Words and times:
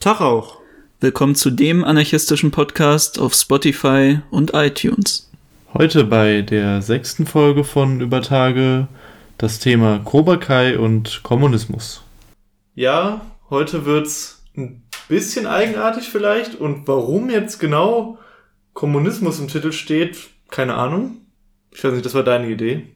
Tag 0.00 0.22
auch. 0.22 0.62
Willkommen 1.00 1.34
zu 1.34 1.50
dem 1.50 1.84
anarchistischen 1.84 2.50
Podcast 2.50 3.18
auf 3.18 3.34
Spotify 3.34 4.20
und 4.30 4.54
iTunes. 4.54 5.30
Heute 5.74 6.04
bei 6.04 6.40
der 6.40 6.80
sechsten 6.80 7.26
Folge 7.26 7.64
von 7.64 8.00
Übertage 8.00 8.88
das 9.36 9.58
Thema 9.58 9.98
Cobra 9.98 10.38
Kai 10.38 10.78
und 10.78 11.22
Kommunismus. 11.22 12.02
Ja, 12.74 13.26
heute 13.50 13.84
wird's 13.84 14.42
ein 14.56 14.84
bisschen 15.10 15.46
eigenartig 15.46 16.08
vielleicht 16.08 16.54
und 16.54 16.88
warum 16.88 17.28
jetzt 17.28 17.58
genau 17.58 18.18
Kommunismus 18.72 19.38
im 19.38 19.48
Titel 19.48 19.70
steht, 19.70 20.30
keine 20.48 20.76
Ahnung. 20.76 21.18
Ich 21.72 21.84
weiß 21.84 21.92
nicht, 21.92 22.06
das 22.06 22.14
war 22.14 22.24
deine 22.24 22.48
Idee. 22.48 22.86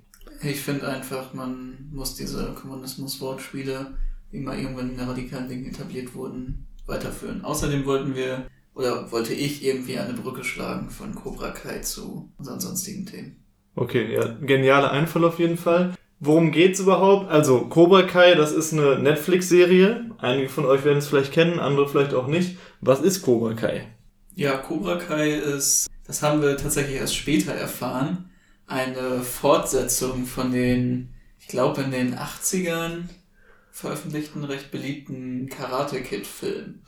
Ich 0.43 0.62
finde 0.62 0.88
einfach, 0.88 1.34
man 1.34 1.91
muss 1.93 2.16
diese 2.16 2.55
Kommunismus-Wortspiele, 2.55 3.93
die 4.32 4.38
mal 4.38 4.59
irgendwann 4.59 4.88
in 4.88 4.96
der 4.96 5.09
radikalen 5.09 5.51
Dingen 5.51 5.66
etabliert 5.66 6.15
wurden, 6.15 6.66
weiterführen. 6.87 7.45
Außerdem 7.45 7.84
wollten 7.87 8.15
wir, 8.15 8.47
oder 8.74 9.11
wollte 9.12 9.34
ich 9.34 9.65
irgendwie 9.65 9.98
eine 9.98 10.15
Brücke 10.15 10.45
schlagen 10.45 10.91
von 10.91 11.15
Cobra 11.15 11.51
Kai 11.51 11.79
zu 11.80 12.33
unseren 12.38 12.60
sonstigen 12.60 13.07
Themen. 13.07 13.45
Okay, 13.77 14.15
ja, 14.15 14.37
genialer 14.41 14.91
Einfall 14.93 15.24
auf 15.24 15.38
jeden 15.38 15.57
Fall. 15.57 15.95
Worum 16.20 16.52
geht's 16.52 16.80
überhaupt? 16.80 17.30
Also, 17.30 17.66
Cobra 17.66 18.02
Kai, 18.02 18.34
das 18.34 18.52
ist 18.52 18.73
eine 18.73 18.98
Netflix-Serie. 18.98 20.10
Einige 20.19 20.49
von 20.49 20.65
euch 20.65 20.85
werden 20.85 20.99
es 20.99 21.09
vielleicht 21.09 21.32
kennen, 21.32 21.59
andere 21.59 21.88
vielleicht 21.88 22.15
auch 22.15 22.29
nicht. 22.29 22.57
Was 22.80 23.01
ist 23.01 23.23
Cobra 23.23 23.55
Kai? 23.55 23.88
Ja, 24.35 24.57
Cobra 24.57 24.96
Kai 24.96 25.30
ist, 25.30 25.88
das 26.07 26.23
haben 26.23 26.40
wir 26.40 26.57
tatsächlich 26.57 26.96
erst 26.96 27.16
später 27.16 27.52
erfahren, 27.52 28.30
eine 28.66 29.21
Fortsetzung 29.21 30.24
von 30.24 30.52
den, 30.52 31.10
ich 31.38 31.49
glaube 31.49 31.82
in 31.82 31.90
den 31.90 32.16
80ern 32.16 33.05
veröffentlichten, 33.75 34.45
recht 34.45 34.71
beliebten 34.71 35.49
Karate 35.49 36.01
Kid-Film. 36.01 36.83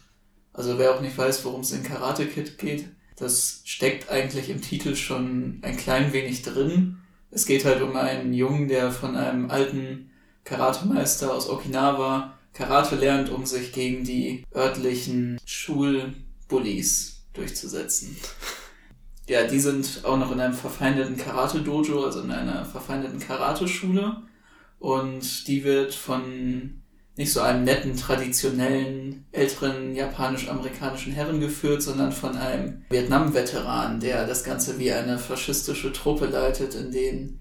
Also 0.53 0.79
wer 0.79 0.95
auch 0.95 1.01
nicht 1.01 1.19
weiß, 1.19 1.45
worum 1.45 1.63
es 1.63 1.73
in 1.73 1.83
Karate 1.83 2.27
Kid 2.27 2.59
geht, 2.59 2.89
das 3.17 3.63
steckt 3.65 4.09
eigentlich 4.09 4.49
im 4.51 4.63
Titel 4.63 4.95
schon 4.95 5.59
ein 5.63 5.77
klein 5.77 6.13
wenig 6.13 6.43
drin. 6.43 6.99
Es 7.31 7.45
geht 7.45 7.65
halt 7.65 7.83
um 7.83 7.97
einen 7.97 8.33
Jungen, 8.33 8.69
der 8.69 8.93
von 8.93 9.17
einem 9.17 9.51
alten 9.51 10.11
Karatemeister 10.45 11.35
aus 11.35 11.51
Okinawa 11.51 12.39
Karate 12.53 12.95
lernt, 12.95 13.31
um 13.31 13.45
sich 13.45 13.73
gegen 13.73 14.05
die 14.05 14.45
örtlichen 14.55 15.39
Schulbullies 15.45 17.27
durchzusetzen. 17.35 18.17
Ja, 19.29 19.45
die 19.47 19.59
sind 19.59 20.03
auch 20.05 20.17
noch 20.17 20.31
in 20.31 20.41
einem 20.41 20.55
verfeindeten 20.55 21.17
Karate-Dojo, 21.17 22.05
also 22.05 22.21
in 22.21 22.31
einer 22.31 22.65
verfeindeten 22.65 23.19
Karate-Schule. 23.19 24.23
Und 24.79 25.49
die 25.49 25.65
wird 25.65 25.95
von 25.95 26.83
nicht 27.17 27.33
so 27.33 27.41
einem 27.41 27.65
netten, 27.65 27.97
traditionellen, 27.97 29.25
älteren 29.33 29.95
japanisch-amerikanischen 29.95 31.13
Herren 31.13 31.41
geführt, 31.41 31.83
sondern 31.83 32.13
von 32.13 32.37
einem 32.37 32.83
Vietnam-Veteran, 32.91 34.01
der 34.01 34.27
das 34.27 34.45
Ganze 34.45 34.79
wie 34.79 34.93
eine 34.93 35.19
faschistische 35.19 35.93
Truppe 35.93 36.27
leitet, 36.27 36.75
in 36.75 36.93
dem, 36.93 37.41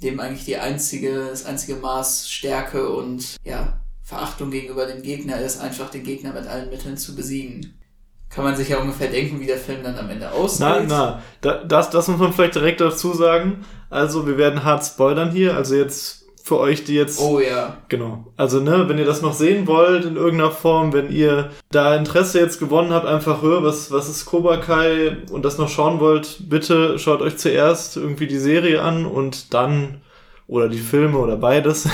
dem 0.00 0.20
eigentlich 0.20 0.44
die 0.44 0.58
einzige, 0.58 1.26
das 1.30 1.44
einzige 1.44 1.76
Maß 1.76 2.30
Stärke 2.30 2.88
und 2.88 3.36
ja, 3.42 3.80
Verachtung 4.02 4.52
gegenüber 4.52 4.86
dem 4.86 5.02
Gegner 5.02 5.40
ist, 5.40 5.60
einfach 5.60 5.90
den 5.90 6.04
Gegner 6.04 6.32
mit 6.32 6.46
allen 6.46 6.70
Mitteln 6.70 6.96
zu 6.96 7.16
besiegen. 7.16 7.80
Kann 8.28 8.44
man 8.44 8.54
sich 8.56 8.68
ja 8.68 8.78
ungefähr 8.78 9.08
denken, 9.08 9.40
wie 9.40 9.46
der 9.46 9.56
Film 9.56 9.82
dann 9.82 9.96
am 9.98 10.10
Ende 10.10 10.30
aussieht. 10.30 10.60
Na, 10.60 11.20
na, 11.42 11.64
das, 11.66 11.90
das 11.90 12.06
muss 12.06 12.18
man 12.18 12.32
vielleicht 12.32 12.54
direkt 12.54 12.80
dazu 12.80 13.14
sagen. 13.14 13.64
Also, 13.88 14.26
wir 14.26 14.36
werden 14.36 14.62
hart 14.62 14.84
spoilern 14.84 15.30
hier. 15.30 15.56
Also 15.56 15.74
jetzt 15.76 16.25
für 16.46 16.60
euch, 16.60 16.84
die 16.84 16.94
jetzt. 16.94 17.20
Oh 17.20 17.40
ja. 17.40 17.78
Genau. 17.88 18.24
Also, 18.36 18.60
ne, 18.60 18.88
wenn 18.88 18.98
ihr 18.98 19.04
das 19.04 19.20
noch 19.20 19.32
sehen 19.32 19.66
wollt 19.66 20.04
in 20.04 20.14
irgendeiner 20.14 20.52
Form, 20.52 20.92
wenn 20.92 21.10
ihr 21.10 21.50
da 21.72 21.96
Interesse 21.96 22.38
jetzt 22.38 22.60
gewonnen 22.60 22.92
habt, 22.92 23.04
einfach 23.04 23.42
hör, 23.42 23.64
was, 23.64 23.90
was 23.90 24.08
ist 24.08 24.26
Cobra 24.26 24.58
Kai 24.58 25.16
und 25.32 25.44
das 25.44 25.58
noch 25.58 25.68
schauen 25.68 25.98
wollt, 25.98 26.48
bitte 26.48 27.00
schaut 27.00 27.20
euch 27.20 27.36
zuerst 27.36 27.96
irgendwie 27.96 28.28
die 28.28 28.38
Serie 28.38 28.80
an 28.80 29.06
und 29.06 29.54
dann, 29.54 30.02
oder 30.46 30.68
die 30.68 30.78
Filme 30.78 31.18
oder 31.18 31.36
beides. 31.36 31.88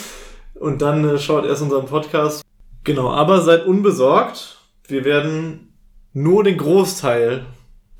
und 0.54 0.80
dann 0.80 1.06
äh, 1.06 1.18
schaut 1.18 1.44
erst 1.44 1.60
unseren 1.60 1.84
Podcast. 1.84 2.42
Genau, 2.84 3.10
aber 3.10 3.42
seid 3.42 3.66
unbesorgt. 3.66 4.60
Wir 4.88 5.04
werden 5.04 5.74
nur 6.14 6.42
den 6.42 6.56
Großteil 6.56 7.44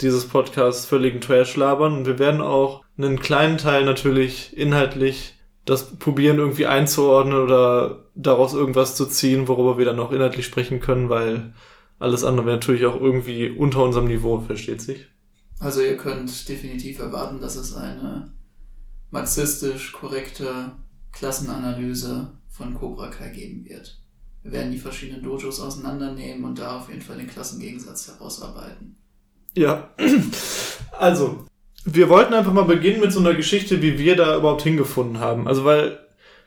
dieses 0.00 0.26
Podcasts 0.26 0.86
völligen 0.86 1.20
Trash 1.20 1.56
labern 1.56 1.92
und 1.92 2.06
wir 2.06 2.18
werden 2.18 2.40
auch 2.40 2.84
einen 2.96 3.20
kleinen 3.20 3.58
Teil 3.58 3.84
natürlich 3.84 4.56
inhaltlich 4.56 5.34
das 5.64 5.96
probieren 5.96 6.38
irgendwie 6.38 6.66
einzuordnen 6.66 7.38
oder 7.38 8.04
daraus 8.14 8.54
irgendwas 8.54 8.96
zu 8.96 9.06
ziehen, 9.06 9.48
worüber 9.48 9.78
wir 9.78 9.84
dann 9.84 9.96
noch 9.96 10.12
inhaltlich 10.12 10.46
sprechen 10.46 10.80
können, 10.80 11.08
weil 11.08 11.52
alles 11.98 12.24
andere 12.24 12.46
wäre 12.46 12.56
natürlich 12.56 12.86
auch 12.86 13.00
irgendwie 13.00 13.50
unter 13.50 13.84
unserem 13.84 14.06
Niveau, 14.06 14.40
versteht 14.40 14.80
sich. 14.80 15.06
Also 15.58 15.82
ihr 15.82 15.96
könnt 15.96 16.48
definitiv 16.48 16.98
erwarten, 16.98 17.40
dass 17.40 17.56
es 17.56 17.74
eine 17.74 18.32
marxistisch 19.10 19.92
korrekte 19.92 20.72
Klassenanalyse 21.12 22.32
von 22.48 22.74
Cobra 22.74 23.08
Kai 23.08 23.28
geben 23.28 23.64
wird. 23.66 24.00
Wir 24.42 24.52
werden 24.52 24.72
die 24.72 24.78
verschiedenen 24.78 25.22
Dojos 25.22 25.60
auseinandernehmen 25.60 26.44
und 26.44 26.58
da 26.58 26.78
auf 26.78 26.88
jeden 26.88 27.02
Fall 27.02 27.18
den 27.18 27.28
Klassengegensatz 27.28 28.08
herausarbeiten. 28.08 28.96
Ja, 29.54 29.90
also 30.98 31.44
wir 31.84 32.08
wollten 32.08 32.34
einfach 32.34 32.52
mal 32.52 32.64
beginnen 32.64 33.00
mit 33.00 33.12
so 33.12 33.20
einer 33.20 33.34
Geschichte, 33.34 33.82
wie 33.82 33.98
wir 33.98 34.16
da 34.16 34.36
überhaupt 34.36 34.62
hingefunden 34.62 35.20
haben. 35.20 35.48
Also 35.48 35.64
weil 35.64 35.98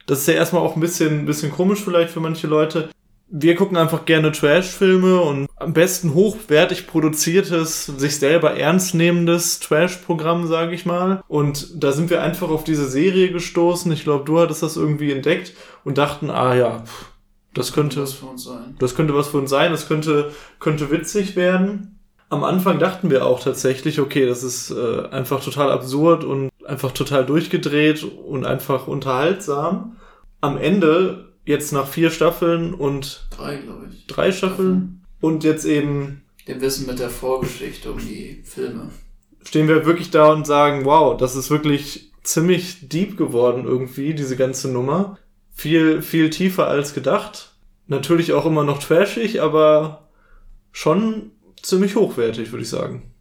das 0.06 0.20
ist 0.20 0.28
ja 0.28 0.34
erstmal 0.34 0.62
auch 0.62 0.76
ein 0.76 0.82
bisschen, 0.82 1.20
ein 1.20 1.26
bisschen 1.26 1.52
komisch 1.52 1.82
vielleicht 1.84 2.12
für 2.12 2.20
manche 2.20 2.48
Leute. 2.48 2.90
Wir 3.30 3.56
gucken 3.56 3.78
einfach 3.78 4.06
gerne 4.06 4.32
Trash-Filme 4.32 5.20
und 5.22 5.48
am 5.56 5.74
besten 5.74 6.14
hochwertig 6.14 6.86
produziertes, 6.86 7.86
sich 7.86 8.20
selber 8.20 8.58
ernst 8.58 8.94
nehmendes 8.94 9.60
Trash-Programm, 9.60 10.46
sage 10.46 10.76
ich 10.76 10.86
mal. 10.86 11.24
Und 11.28 11.84
da 11.84 11.94
sind 11.94 12.12
wir 12.12 12.22
einfach 12.22 12.50
auf 12.50 12.64
diese 12.64 12.88
Serie 12.88 13.32
gestoßen. 13.32 13.92
Ich 13.92 14.04
glaube, 14.04 14.26
du 14.26 14.40
hattest 14.40 14.62
das 14.62 14.78
irgendwie 14.78 15.12
entdeckt 15.12 15.54
und 15.84 15.98
dachten, 15.98 16.30
ah 16.30 16.54
ja, 16.54 16.84
das 17.56 17.74
könnte, 17.74 18.02
was 18.02 18.14
für 18.14 18.28
uns 18.28 18.44
sein. 18.44 18.76
Das 18.78 18.94
könnte 18.94 19.16
was 19.16 19.30
für 19.30 19.38
uns 19.38 19.50
sein. 19.50 19.72
Das 19.72 19.88
könnte, 19.88 20.32
könnte 20.60 20.92
witzig 20.92 21.36
werden 21.36 21.93
am 22.34 22.44
Anfang 22.44 22.80
dachten 22.80 23.12
wir 23.12 23.26
auch 23.26 23.40
tatsächlich, 23.40 24.00
okay, 24.00 24.26
das 24.26 24.42
ist 24.42 24.72
äh, 24.72 25.08
einfach 25.12 25.44
total 25.44 25.72
absurd 25.72 26.24
und 26.24 26.50
einfach 26.66 26.92
total 26.92 27.26
durchgedreht 27.26 28.04
und 28.04 28.44
einfach 28.44 28.88
unterhaltsam. 28.88 29.98
Am 30.42 30.58
Ende, 30.58 31.34
jetzt 31.46 31.72
nach 31.74 31.88
vier 31.88 32.10
Staffeln 32.10 32.74
und 32.74 33.28
drei, 33.30 33.58
glaube 33.58 33.88
ich. 33.92 34.08
Drei 34.08 34.32
Staffeln 34.32 35.04
und 35.22 35.44
jetzt 35.44 35.66
eben 35.66 36.24
dem 36.48 36.60
Wissen 36.60 36.88
mit 36.88 37.00
der 37.00 37.12
Vorgeschichte 37.12 37.92
um 37.92 38.00
die 38.00 38.42
Filme. 38.44 38.90
Stehen 39.44 39.68
wir 39.68 39.86
wirklich 39.86 40.10
da 40.10 40.34
und 40.34 40.48
sagen, 40.48 40.86
wow, 40.86 41.16
das 41.16 41.36
ist 41.36 41.52
wirklich 41.52 42.12
ziemlich 42.24 42.90
deep 42.90 43.16
geworden 43.16 43.66
irgendwie, 43.66 44.16
diese 44.16 44.36
ganze 44.36 44.72
Nummer. 44.72 45.20
Viel, 45.52 46.02
viel 46.02 46.32
tiefer 46.32 46.68
als 46.68 46.96
gedacht. 46.96 47.54
Natürlich 47.86 48.34
auch 48.34 48.48
immer 48.48 48.64
noch 48.64 48.80
trashig, 48.80 49.42
aber 49.42 50.10
schon 50.72 51.32
ziemlich 51.64 51.96
hochwertig, 51.96 52.52
würde 52.52 52.64
ich 52.64 52.70
sagen. 52.70 53.12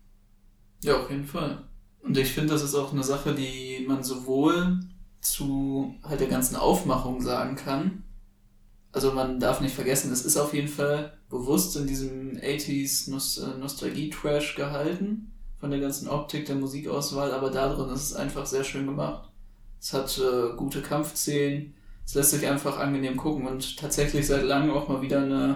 Ja, 0.83 1.01
auf 1.01 1.11
jeden 1.11 1.25
Fall. 1.25 1.65
Und 2.03 2.19
ich 2.19 2.33
finde, 2.33 2.53
das 2.53 2.63
ist 2.63 2.75
auch 2.75 2.93
eine 2.93 3.05
Sache, 3.05 3.35
die 3.35 3.85
man 3.89 4.03
sowohl 4.03 4.81
zu 5.21 5.95
halt 6.03 6.21
der 6.21 6.29
ganzen 6.29 6.57
Aufmachung 6.57 7.23
sagen 7.23 7.57
kann. 7.57 8.03
Also 8.91 9.13
man 9.13 9.41
darf 9.41 9.61
nicht 9.61 9.75
vergessen, 9.75 10.13
es 10.13 10.25
ist 10.25 10.37
auf 10.37 10.53
jeden 10.53 10.69
Fall 10.69 11.17
bewusst 11.31 11.77
in 11.77 11.87
diesem 11.87 12.33
80s 12.37 13.09
äh, 13.09 13.59
Nostalgie-Trash 13.59 14.57
gehalten, 14.57 15.33
von 15.59 15.71
der 15.71 15.81
ganzen 15.81 16.09
Optik, 16.09 16.45
der 16.45 16.57
Musikauswahl, 16.57 17.33
aber 17.33 17.51
da 17.51 17.73
drin 17.73 17.89
ist 17.91 18.11
es 18.11 18.15
einfach 18.15 18.45
sehr 18.45 18.65
schön 18.65 18.85
gemacht. 18.85 19.31
Es 19.81 19.95
hat 19.95 20.19
äh, 20.19 20.55
gute 20.57 20.83
Kampfszenen, 20.83 21.75
es 22.05 22.15
lässt 22.15 22.33
sich 22.33 22.47
einfach 22.47 22.79
angenehm 22.79 23.17
gucken 23.17 23.47
und 23.47 23.79
tatsächlich 23.79 24.27
seit 24.27 24.43
langem 24.43 24.73
auch 24.73 24.89
mal 24.89 25.01
wieder 25.01 25.23
eine 25.23 25.55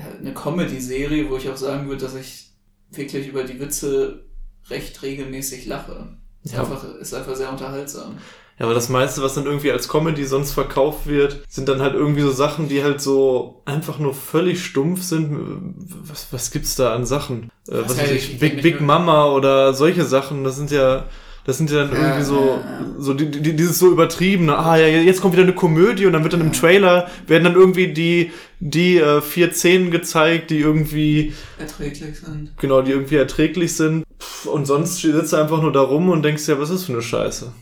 ja, 0.00 0.18
eine 0.18 0.34
Comedy-Serie, 0.34 1.28
wo 1.28 1.36
ich 1.36 1.48
auch 1.48 1.56
sagen 1.56 1.88
würde, 1.88 2.02
dass 2.04 2.14
ich 2.14 2.50
wirklich 2.90 3.28
über 3.28 3.44
die 3.44 3.60
Witze 3.60 4.24
recht 4.68 5.02
regelmäßig 5.02 5.66
lache. 5.66 6.16
Ist, 6.42 6.54
ja. 6.54 6.60
einfach, 6.60 6.84
ist 6.94 7.14
einfach 7.14 7.36
sehr 7.36 7.50
unterhaltsam. 7.50 8.16
Ja, 8.58 8.66
aber 8.66 8.74
das 8.74 8.88
meiste, 8.88 9.22
was 9.22 9.34
dann 9.34 9.46
irgendwie 9.46 9.70
als 9.70 9.88
Comedy 9.88 10.24
sonst 10.24 10.52
verkauft 10.52 11.06
wird, 11.06 11.42
sind 11.48 11.68
dann 11.68 11.80
halt 11.80 11.94
irgendwie 11.94 12.22
so 12.22 12.30
Sachen, 12.30 12.68
die 12.68 12.82
halt 12.82 13.00
so 13.00 13.62
einfach 13.64 13.98
nur 13.98 14.14
völlig 14.14 14.64
stumpf 14.64 15.02
sind. 15.02 15.74
Was, 16.04 16.28
was 16.30 16.50
gibt's 16.50 16.76
da 16.76 16.94
an 16.94 17.06
Sachen? 17.06 17.50
Äh, 17.68 17.82
was 17.84 17.98
weiß 17.98 18.10
ich, 18.10 18.38
Big, 18.38 18.62
Big 18.62 18.80
Mama 18.80 19.32
oder 19.32 19.74
solche 19.74 20.04
Sachen, 20.04 20.44
das 20.44 20.56
sind 20.56 20.70
ja, 20.70 21.06
das 21.44 21.58
sind 21.58 21.70
ja 21.70 21.84
dann 21.84 21.92
irgendwie 21.92 22.24
so, 22.24 22.60
so 22.98 23.14
die, 23.14 23.30
die, 23.30 23.56
dieses 23.56 23.78
so 23.78 23.90
übertriebene, 23.90 24.56
ah 24.56 24.76
ja, 24.76 24.86
jetzt 24.86 25.20
kommt 25.20 25.34
wieder 25.34 25.42
eine 25.42 25.54
Komödie 25.54 26.06
und 26.06 26.12
dann 26.12 26.22
wird 26.22 26.32
dann 26.32 26.40
im 26.40 26.52
Trailer, 26.52 27.08
werden 27.26 27.44
dann 27.44 27.54
irgendwie 27.54 27.92
die, 27.92 28.32
die 28.60 28.98
äh, 28.98 29.20
vier 29.20 29.52
Szenen 29.52 29.90
gezeigt, 29.90 30.50
die 30.50 30.58
irgendwie 30.58 31.32
erträglich 31.58 32.20
sind. 32.20 32.56
Genau, 32.58 32.82
die 32.82 32.92
irgendwie 32.92 33.16
erträglich 33.16 33.74
sind. 33.74 34.04
Und 34.44 34.66
sonst 34.66 35.00
sitzt 35.00 35.32
du 35.32 35.36
einfach 35.36 35.62
nur 35.62 35.72
da 35.72 35.80
rum 35.80 36.08
und 36.10 36.22
denkst 36.22 36.46
ja, 36.48 36.58
was 36.58 36.70
ist 36.70 36.84
für 36.84 36.92
eine 36.92 37.02
Scheiße. 37.02 37.52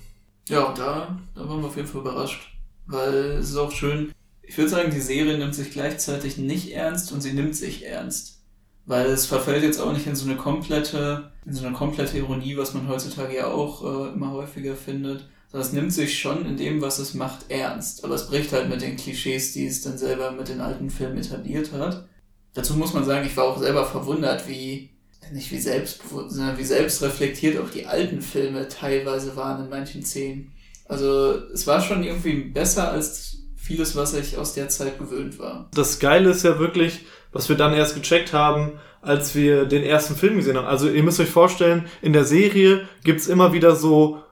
Ja, 0.48 0.72
da, 0.76 1.18
da 1.34 1.48
waren 1.48 1.60
wir 1.60 1.68
auf 1.68 1.76
jeden 1.76 1.88
Fall 1.88 2.00
überrascht. 2.00 2.52
Weil 2.86 3.14
es 3.38 3.50
ist 3.50 3.56
auch 3.56 3.70
schön, 3.70 4.12
ich 4.42 4.56
würde 4.56 4.70
sagen, 4.70 4.90
die 4.90 5.00
Serie 5.00 5.36
nimmt 5.36 5.54
sich 5.54 5.70
gleichzeitig 5.70 6.38
nicht 6.38 6.72
ernst 6.72 7.12
und 7.12 7.20
sie 7.20 7.34
nimmt 7.34 7.54
sich 7.54 7.84
ernst. 7.86 8.37
Weil 8.88 9.06
es 9.10 9.26
verfällt 9.26 9.62
jetzt 9.62 9.80
auch 9.80 9.92
nicht 9.92 10.06
in 10.06 10.16
so 10.16 10.24
eine 10.24 10.36
komplette, 10.36 11.30
in 11.44 11.52
so 11.52 11.66
eine 11.66 11.76
komplette 11.76 12.16
Ironie, 12.16 12.56
was 12.56 12.72
man 12.72 12.88
heutzutage 12.88 13.36
ja 13.36 13.46
auch 13.48 13.84
äh, 13.84 14.14
immer 14.14 14.32
häufiger 14.32 14.74
findet. 14.74 15.28
Sondern 15.52 15.68
es 15.68 15.74
nimmt 15.74 15.92
sich 15.92 16.18
schon 16.18 16.46
in 16.46 16.56
dem, 16.56 16.80
was 16.80 16.98
es 16.98 17.12
macht, 17.12 17.50
ernst. 17.50 18.02
Aber 18.02 18.14
es 18.14 18.28
bricht 18.28 18.50
halt 18.50 18.70
mit 18.70 18.80
den 18.80 18.96
Klischees, 18.96 19.52
die 19.52 19.66
es 19.66 19.82
dann 19.82 19.98
selber 19.98 20.32
mit 20.32 20.48
den 20.48 20.62
alten 20.62 20.88
Filmen 20.88 21.18
etabliert 21.18 21.70
hat. 21.72 22.08
Dazu 22.54 22.74
muss 22.76 22.94
man 22.94 23.04
sagen, 23.04 23.26
ich 23.26 23.36
war 23.36 23.44
auch 23.44 23.58
selber 23.58 23.84
verwundert, 23.84 24.48
wie, 24.48 24.88
nicht 25.32 25.52
wie 25.52 25.60
selbstbewusst, 25.60 26.34
sondern 26.34 26.56
wie 26.56 26.64
selbstreflektiert 26.64 27.60
auch 27.60 27.68
die 27.68 27.84
alten 27.84 28.22
Filme 28.22 28.68
teilweise 28.68 29.36
waren 29.36 29.64
in 29.64 29.70
manchen 29.70 30.02
Szenen. 30.02 30.52
Also 30.86 31.34
es 31.52 31.66
war 31.66 31.82
schon 31.82 32.02
irgendwie 32.04 32.44
besser 32.44 32.90
als 32.90 33.42
vieles, 33.54 33.94
was 33.96 34.14
ich 34.14 34.38
aus 34.38 34.54
der 34.54 34.70
Zeit 34.70 34.98
gewöhnt 34.98 35.38
war. 35.38 35.68
Das 35.74 35.98
Geile 35.98 36.30
ist 36.30 36.42
ja 36.42 36.58
wirklich, 36.58 37.04
was 37.32 37.48
wir 37.48 37.56
dann 37.56 37.74
erst 37.74 37.94
gecheckt 37.94 38.32
haben, 38.32 38.72
als 39.02 39.34
wir 39.34 39.64
den 39.64 39.82
ersten 39.82 40.16
Film 40.16 40.36
gesehen 40.36 40.56
haben. 40.56 40.66
Also 40.66 40.88
ihr 40.88 41.02
müsst 41.02 41.20
euch 41.20 41.30
vorstellen, 41.30 41.86
in 42.02 42.12
der 42.12 42.24
Serie 42.24 42.88
gibt's 43.04 43.26
immer 43.26 43.52
wieder 43.52 43.76
so 43.76 44.22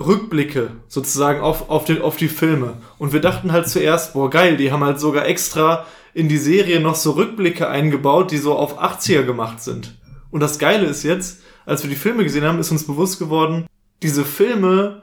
Rückblicke 0.00 0.70
sozusagen 0.88 1.40
auf, 1.40 1.70
auf, 1.70 1.84
die, 1.84 2.00
auf 2.00 2.16
die 2.16 2.28
Filme. 2.28 2.74
Und 2.98 3.12
wir 3.12 3.20
dachten 3.20 3.52
halt 3.52 3.68
zuerst, 3.68 4.14
boah 4.14 4.30
geil, 4.30 4.56
die 4.56 4.72
haben 4.72 4.82
halt 4.82 4.98
sogar 4.98 5.26
extra 5.26 5.86
in 6.14 6.28
die 6.28 6.38
Serie 6.38 6.80
noch 6.80 6.94
so 6.94 7.12
Rückblicke 7.12 7.68
eingebaut, 7.68 8.30
die 8.30 8.38
so 8.38 8.56
auf 8.56 8.80
80er 8.80 9.22
gemacht 9.22 9.62
sind. 9.62 9.94
Und 10.30 10.40
das 10.40 10.58
Geile 10.58 10.86
ist 10.86 11.02
jetzt, 11.02 11.42
als 11.66 11.82
wir 11.82 11.90
die 11.90 11.96
Filme 11.96 12.24
gesehen 12.24 12.44
haben, 12.44 12.58
ist 12.58 12.70
uns 12.70 12.86
bewusst 12.86 13.18
geworden, 13.18 13.66
diese 14.02 14.24
Filme 14.24 15.02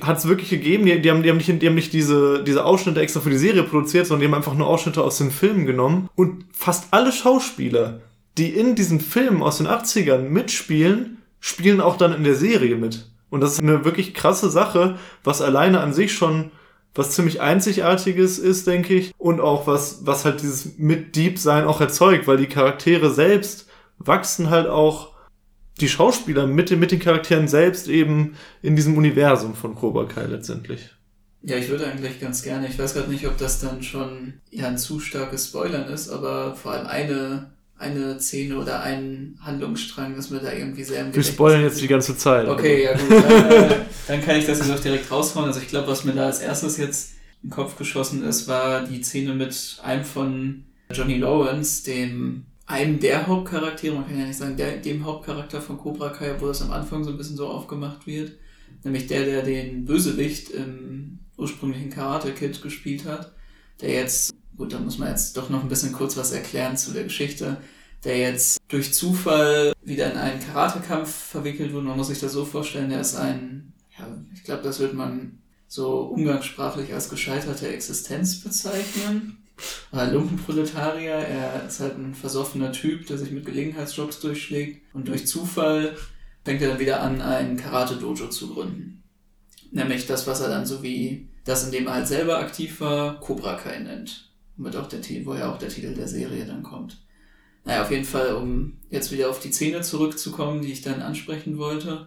hat 0.00 0.18
es 0.18 0.28
wirklich 0.28 0.50
gegeben. 0.50 0.86
Die, 0.86 1.00
die, 1.00 1.10
haben, 1.10 1.22
die, 1.22 1.30
haben 1.30 1.36
nicht, 1.36 1.62
die 1.62 1.66
haben 1.66 1.74
nicht 1.74 1.92
diese, 1.92 2.42
diese 2.42 2.64
Ausschnitte 2.64 3.00
extra 3.00 3.20
für 3.20 3.30
die 3.30 3.38
Serie 3.38 3.62
produziert, 3.62 4.06
sondern 4.06 4.20
die 4.20 4.26
haben 4.26 4.38
einfach 4.38 4.54
nur 4.54 4.66
Ausschnitte 4.66 5.02
aus 5.02 5.18
den 5.18 5.30
Filmen 5.30 5.66
genommen. 5.66 6.08
Und 6.14 6.44
fast 6.52 6.88
alle 6.92 7.12
Schauspieler, 7.12 8.00
die 8.38 8.50
in 8.50 8.74
diesen 8.74 9.00
Filmen 9.00 9.42
aus 9.42 9.58
den 9.58 9.66
80ern 9.66 10.28
mitspielen, 10.28 11.18
spielen 11.40 11.80
auch 11.80 11.96
dann 11.96 12.14
in 12.14 12.24
der 12.24 12.34
Serie 12.34 12.76
mit. 12.76 13.10
Und 13.28 13.40
das 13.40 13.54
ist 13.54 13.60
eine 13.60 13.84
wirklich 13.84 14.14
krasse 14.14 14.50
Sache, 14.50 14.98
was 15.24 15.42
alleine 15.42 15.80
an 15.80 15.92
sich 15.92 16.12
schon 16.12 16.50
was 16.94 17.10
ziemlich 17.10 17.42
einzigartiges 17.42 18.38
ist, 18.38 18.66
denke 18.66 18.94
ich. 18.94 19.12
Und 19.18 19.40
auch 19.40 19.66
was, 19.66 20.06
was 20.06 20.24
halt 20.24 20.42
dieses 20.42 20.78
mit 20.78 21.14
Deep 21.14 21.38
Sein 21.38 21.66
auch 21.66 21.80
erzeugt, 21.80 22.26
weil 22.26 22.38
die 22.38 22.46
Charaktere 22.46 23.10
selbst 23.10 23.68
wachsen 23.98 24.50
halt 24.50 24.66
auch 24.66 25.12
die 25.80 25.88
Schauspieler 25.88 26.46
mit, 26.46 26.70
den, 26.70 26.78
mit 26.78 26.90
den 26.90 26.98
Charakteren 26.98 27.48
selbst 27.48 27.88
eben 27.88 28.36
in 28.62 28.76
diesem 28.76 28.96
Universum 28.96 29.54
von 29.54 29.74
Cobra 29.74 30.04
Kai 30.04 30.24
letztendlich. 30.24 30.90
Ja, 31.42 31.56
ich 31.56 31.68
würde 31.68 31.86
eigentlich 31.86 32.18
ganz 32.20 32.42
gerne, 32.42 32.66
ich 32.66 32.78
weiß 32.78 32.94
gerade 32.94 33.10
nicht, 33.10 33.26
ob 33.26 33.38
das 33.38 33.60
dann 33.60 33.82
schon 33.82 34.34
ja 34.50 34.66
ein 34.66 34.78
zu 34.78 34.98
starkes 34.98 35.46
Spoilern 35.46 35.88
ist, 35.88 36.08
aber 36.08 36.56
vor 36.56 36.72
allem 36.72 36.86
eine, 36.86 37.50
eine 37.78 38.18
Szene 38.18 38.58
oder 38.58 38.80
ein 38.80 39.38
Handlungsstrang 39.40 40.16
ist 40.16 40.30
mir 40.30 40.40
da 40.40 40.52
irgendwie 40.52 40.82
sehr 40.82 41.02
im 41.02 41.14
Wir 41.14 41.22
spoilern 41.22 41.62
jetzt 41.62 41.80
die 41.80 41.88
ganze 41.88 42.16
Zeit. 42.16 42.48
Okay, 42.48 42.84
ja 42.84 42.96
gut, 42.96 43.10
dann, 43.10 43.50
äh, 43.50 43.74
dann 44.08 44.24
kann 44.24 44.36
ich 44.36 44.46
das 44.46 44.58
jetzt 44.58 44.70
auch 44.70 44.80
direkt 44.80 45.10
raushauen. 45.10 45.46
Also 45.46 45.60
ich 45.60 45.68
glaube, 45.68 45.86
was 45.86 46.04
mir 46.04 46.14
da 46.14 46.26
als 46.26 46.40
erstes 46.40 46.78
jetzt 46.78 47.12
in 47.42 47.50
den 47.50 47.54
Kopf 47.54 47.76
geschossen 47.76 48.24
ist, 48.24 48.48
war 48.48 48.82
die 48.82 49.02
Szene 49.04 49.34
mit 49.34 49.78
einem 49.84 50.04
von 50.04 50.64
Johnny 50.90 51.18
Lawrence, 51.18 51.84
dem 51.84 52.46
einem 52.66 52.98
der 52.98 53.26
Hauptcharaktere, 53.26 53.94
man 53.94 54.06
kann 54.06 54.18
ja 54.18 54.26
nicht 54.26 54.38
sagen, 54.38 54.56
der, 54.56 54.78
dem 54.78 55.04
Hauptcharakter 55.04 55.62
von 55.62 55.78
Cobra 55.78 56.10
Kai, 56.10 56.34
obwohl 56.34 56.48
das 56.48 56.62
am 56.62 56.72
Anfang 56.72 57.04
so 57.04 57.10
ein 57.10 57.16
bisschen 57.16 57.36
so 57.36 57.46
aufgemacht 57.48 58.06
wird, 58.06 58.32
nämlich 58.82 59.06
der, 59.06 59.24
der 59.24 59.42
den 59.42 59.84
Bösewicht 59.84 60.50
im 60.50 61.20
ursprünglichen 61.36 61.90
Karate 61.90 62.32
Kid 62.32 62.60
gespielt 62.60 63.04
hat, 63.04 63.32
der 63.80 63.90
jetzt, 63.90 64.34
gut, 64.56 64.72
da 64.72 64.80
muss 64.80 64.98
man 64.98 65.10
jetzt 65.10 65.36
doch 65.36 65.48
noch 65.48 65.62
ein 65.62 65.68
bisschen 65.68 65.92
kurz 65.92 66.16
was 66.16 66.32
erklären 66.32 66.76
zu 66.76 66.92
der 66.92 67.04
Geschichte, 67.04 67.58
der 68.04 68.18
jetzt 68.18 68.58
durch 68.68 68.92
Zufall 68.92 69.72
wieder 69.84 70.10
in 70.10 70.18
einen 70.18 70.40
Karatekampf 70.40 71.10
verwickelt 71.10 71.72
wurde. 71.72 71.86
Man 71.86 71.96
muss 71.96 72.08
sich 72.08 72.20
das 72.20 72.32
so 72.32 72.44
vorstellen, 72.44 72.90
der 72.90 73.00
ist 73.00 73.14
ein, 73.14 73.72
ja, 73.96 74.06
ich 74.34 74.42
glaube, 74.42 74.62
das 74.62 74.80
wird 74.80 74.94
man 74.94 75.38
so 75.68 76.00
umgangssprachlich 76.02 76.92
als 76.92 77.08
gescheiterte 77.08 77.68
Existenz 77.68 78.40
bezeichnen 78.40 79.45
war 79.90 80.10
Lumpenproletarier. 80.10 81.12
Er 81.12 81.66
ist 81.66 81.80
halt 81.80 81.98
ein 81.98 82.14
versoffener 82.14 82.72
Typ, 82.72 83.06
der 83.06 83.18
sich 83.18 83.30
mit 83.30 83.46
Gelegenheitsjobs 83.46 84.20
durchschlägt. 84.20 84.82
Und 84.94 85.08
durch 85.08 85.26
Zufall 85.26 85.96
fängt 86.44 86.62
er 86.62 86.68
dann 86.68 86.78
wieder 86.78 87.00
an, 87.02 87.20
ein 87.20 87.56
Karate-Dojo 87.56 88.28
zu 88.28 88.52
gründen. 88.54 89.02
Nämlich 89.70 90.06
das, 90.06 90.26
was 90.26 90.40
er 90.40 90.48
dann 90.48 90.66
so 90.66 90.82
wie 90.82 91.28
das, 91.44 91.64
in 91.64 91.72
dem 91.72 91.86
er 91.86 91.94
halt 91.94 92.08
selber 92.08 92.38
aktiv 92.38 92.80
war, 92.80 93.20
Cobra 93.20 93.54
Kai 93.54 93.78
nennt. 93.78 94.30
Womit 94.56 94.76
auch 94.76 94.88
der 94.88 95.00
Titel, 95.00 95.26
woher 95.26 95.52
auch 95.52 95.58
der 95.58 95.68
Titel 95.68 95.94
der 95.94 96.08
Serie 96.08 96.44
dann 96.44 96.62
kommt. 96.62 96.98
Naja, 97.64 97.82
auf 97.82 97.90
jeden 97.90 98.04
Fall, 98.04 98.34
um 98.34 98.78
jetzt 98.90 99.10
wieder 99.10 99.28
auf 99.28 99.40
die 99.40 99.52
Szene 99.52 99.80
zurückzukommen, 99.80 100.62
die 100.62 100.72
ich 100.72 100.82
dann 100.82 101.02
ansprechen 101.02 101.58
wollte. 101.58 102.06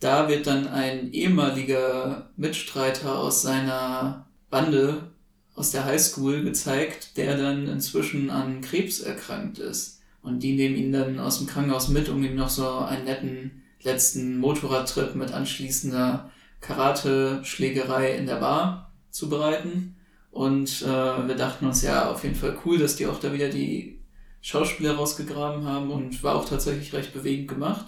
Da 0.00 0.28
wird 0.28 0.48
dann 0.48 0.66
ein 0.66 1.12
ehemaliger 1.12 2.32
Mitstreiter 2.36 3.18
aus 3.18 3.42
seiner 3.42 4.28
Bande 4.50 5.11
aus 5.54 5.70
der 5.70 5.84
Highschool 5.84 6.42
gezeigt, 6.42 7.16
der 7.16 7.36
dann 7.36 7.68
inzwischen 7.68 8.30
an 8.30 8.60
Krebs 8.60 9.00
erkrankt 9.00 9.58
ist. 9.58 10.00
Und 10.22 10.42
die 10.42 10.54
nehmen 10.54 10.76
ihn 10.76 10.92
dann 10.92 11.18
aus 11.18 11.38
dem 11.38 11.46
Krankenhaus 11.46 11.88
mit, 11.88 12.08
um 12.08 12.22
ihm 12.22 12.36
noch 12.36 12.48
so 12.48 12.78
einen 12.78 13.04
netten 13.04 13.62
letzten 13.82 14.38
Motorradtrip 14.38 15.14
mit 15.14 15.32
anschließender 15.32 16.30
Karate-Schlägerei 16.60 18.16
in 18.16 18.26
der 18.26 18.36
Bar 18.36 18.92
zu 19.10 19.28
bereiten. 19.28 19.96
Und 20.30 20.82
äh, 20.82 20.86
wir 20.86 21.34
dachten 21.34 21.66
uns 21.66 21.82
ja 21.82 22.10
auf 22.10 22.22
jeden 22.22 22.36
Fall 22.36 22.56
cool, 22.64 22.78
dass 22.78 22.96
die 22.96 23.06
auch 23.06 23.18
da 23.20 23.32
wieder 23.32 23.48
die 23.48 24.00
Schauspieler 24.40 24.94
rausgegraben 24.94 25.66
haben 25.66 25.90
und 25.90 26.22
war 26.22 26.36
auch 26.36 26.48
tatsächlich 26.48 26.92
recht 26.92 27.12
bewegend 27.12 27.48
gemacht. 27.48 27.86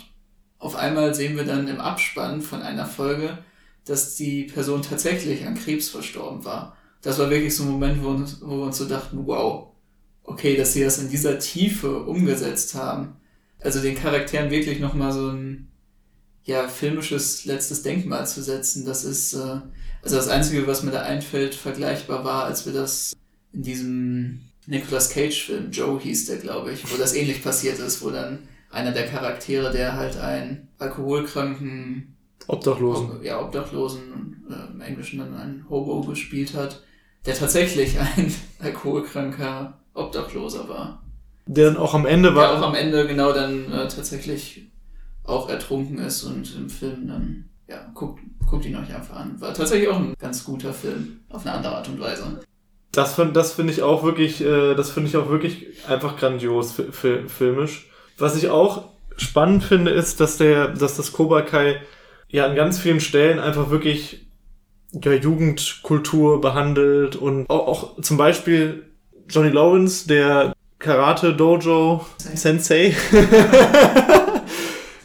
Auf 0.59 0.77
einmal 0.77 1.15
sehen 1.15 1.37
wir 1.37 1.45
dann 1.45 1.69
im 1.69 1.81
Abspann 1.81 2.43
von 2.43 2.63
einer 2.63 2.87
Folge, 2.87 3.39
dass 3.87 4.17
die 4.17 4.45
Person 4.45 4.83
tatsächlich 4.83 5.47
an 5.47 5.55
Krebs 5.55 5.89
verstorben 5.89 6.45
war 6.45 6.77
das 7.05 7.19
war 7.19 7.31
wirklich 7.31 7.55
so 7.55 7.65
ein 7.65 7.71
Moment, 7.71 8.03
wo, 8.03 8.09
uns, 8.09 8.41
wo 8.41 8.57
wir 8.57 8.65
uns 8.65 8.79
so 8.79 8.87
dachten, 8.87 9.27
wow, 9.27 9.69
okay, 10.25 10.57
dass 10.57 10.73
sie 10.73 10.83
das 10.83 10.99
in 10.99 11.11
dieser 11.11 11.39
Tiefe 11.39 12.03
umgesetzt 12.03 12.75
haben. 12.75 13.17
Also 13.61 13.81
den 13.81 13.95
Charakteren 13.95 14.51
wirklich 14.51 14.81
nochmal 14.81 15.13
so 15.13 15.29
ein 15.29 15.69
ja, 16.45 16.67
filmisches 16.69 17.45
letztes 17.45 17.83
Denkmal 17.83 18.27
zu 18.27 18.43
setzen, 18.43 18.85
das 18.85 19.05
ist, 19.05 19.35
äh, 19.35 19.61
also 20.03 20.17
das 20.17 20.29
Einzige, 20.29 20.67
was 20.67 20.83
mir 20.83 20.91
da 20.91 21.03
einfällt, 21.03 21.55
vergleichbar 21.55 22.25
war, 22.25 22.45
als 22.45 22.67
wir 22.67 22.73
das 22.73 23.15
in 23.53 23.63
diesem 23.63 24.41
Nicolas 24.67 25.11
Cage-Film, 25.11 25.71
Joe 25.71 26.01
hieß 26.01 26.27
der, 26.27 26.39
glaube 26.39 26.73
ich, 26.73 26.91
wo 26.91 26.97
das 26.97 27.15
ähnlich 27.15 27.43
passiert 27.43 27.79
ist, 27.79 28.03
wo 28.03 28.11
dann 28.11 28.49
einer 28.71 28.93
der 28.93 29.07
Charaktere, 29.07 29.71
der 29.71 29.95
halt 29.95 30.17
einen 30.19 30.69
alkoholkranken 30.79 32.17
Obdachlosen, 32.47 33.23
ja, 33.23 33.41
Obdachlosen, 33.41 34.45
äh, 34.51 34.73
im 34.73 34.81
Englischen 34.81 35.19
dann 35.19 35.35
einen 35.35 35.69
Hobo 35.71 36.03
gespielt 36.03 36.55
hat, 36.55 36.83
der 37.27 37.35
tatsächlich 37.35 37.99
ein 37.99 38.35
alkoholkranker 38.61 39.79
Obdachloser 39.95 40.69
war. 40.69 41.03
Der 41.47 41.67
dann 41.67 41.77
auch 41.77 41.95
am 41.95 42.07
Ende 42.07 42.35
war. 42.35 42.49
Der 42.49 42.59
auch 42.59 42.67
am 42.67 42.75
Ende 42.75 43.07
genau 43.07 43.33
dann 43.33 43.71
äh, 43.71 43.89
tatsächlich 43.89 44.71
auch 45.25 45.49
ertrunken 45.49 45.99
ist 45.99 46.23
und 46.25 46.55
im 46.57 46.69
Film 46.69 47.09
dann, 47.09 47.49
ja, 47.67 47.91
guckt, 47.95 48.21
guckt 48.47 48.65
ihn 48.67 48.77
euch 48.77 48.95
einfach 48.95 49.17
an. 49.17 49.41
War 49.41 49.55
tatsächlich 49.55 49.89
auch 49.89 49.99
ein 49.99 50.15
ganz 50.19 50.45
guter 50.45 50.73
Film, 50.73 51.21
auf 51.31 51.47
eine 51.47 51.55
andere 51.55 51.77
Art 51.77 51.89
und 51.89 52.01
Weise. 52.01 52.41
Das, 52.93 53.21
das 53.33 53.53
finde 53.53 53.73
ich 53.73 53.83
auch 53.83 54.05
wirklich, 54.05 54.43
äh, 54.43 54.75
das 54.75 54.91
finde 54.91 55.09
ich 55.09 55.17
auch 55.17 55.29
wirklich 55.29 55.67
einfach 55.89 56.17
grandios 56.17 56.75
filmisch. 56.93 57.91
Was 58.19 58.37
ich 58.37 58.51
auch 58.51 58.85
spannend 59.17 59.65
finde, 59.65 59.91
ist, 59.91 60.21
dass 60.21 60.37
der, 60.37 60.69
dass 60.69 60.97
das 60.97 61.13
Cobra 61.13 61.43
Kai 61.43 61.81
ja 62.29 62.47
an 62.47 62.55
ganz 62.55 62.79
vielen 62.79 63.01
Stellen 63.01 63.39
einfach 63.39 63.71
wirklich 63.71 64.24
ja, 65.03 65.13
Jugendkultur 65.13 66.41
behandelt 66.41 67.17
und 67.17 67.49
auch, 67.51 67.69
auch 67.69 68.01
zum 68.03 68.17
Beispiel 68.17 68.85
Johnny 69.29 69.51
Lawrence, 69.51 70.07
der 70.07 70.55
Karate 70.79 71.35
Dojo 71.35 72.05
Sensei, 72.19 72.95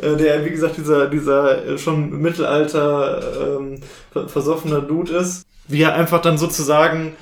äh, 0.01 0.15
der 0.15 0.45
wie 0.45 0.49
gesagt 0.49 0.77
dieser 0.77 1.07
dieser 1.07 1.65
äh, 1.65 1.77
schon 1.77 2.21
Mittelalter 2.21 3.57
ähm, 3.57 3.81
versoffener 4.27 4.81
Dude 4.81 5.13
ist, 5.13 5.45
wie 5.67 5.81
er 5.81 5.93
einfach 5.95 6.21
dann 6.21 6.37
sozusagen 6.37 7.15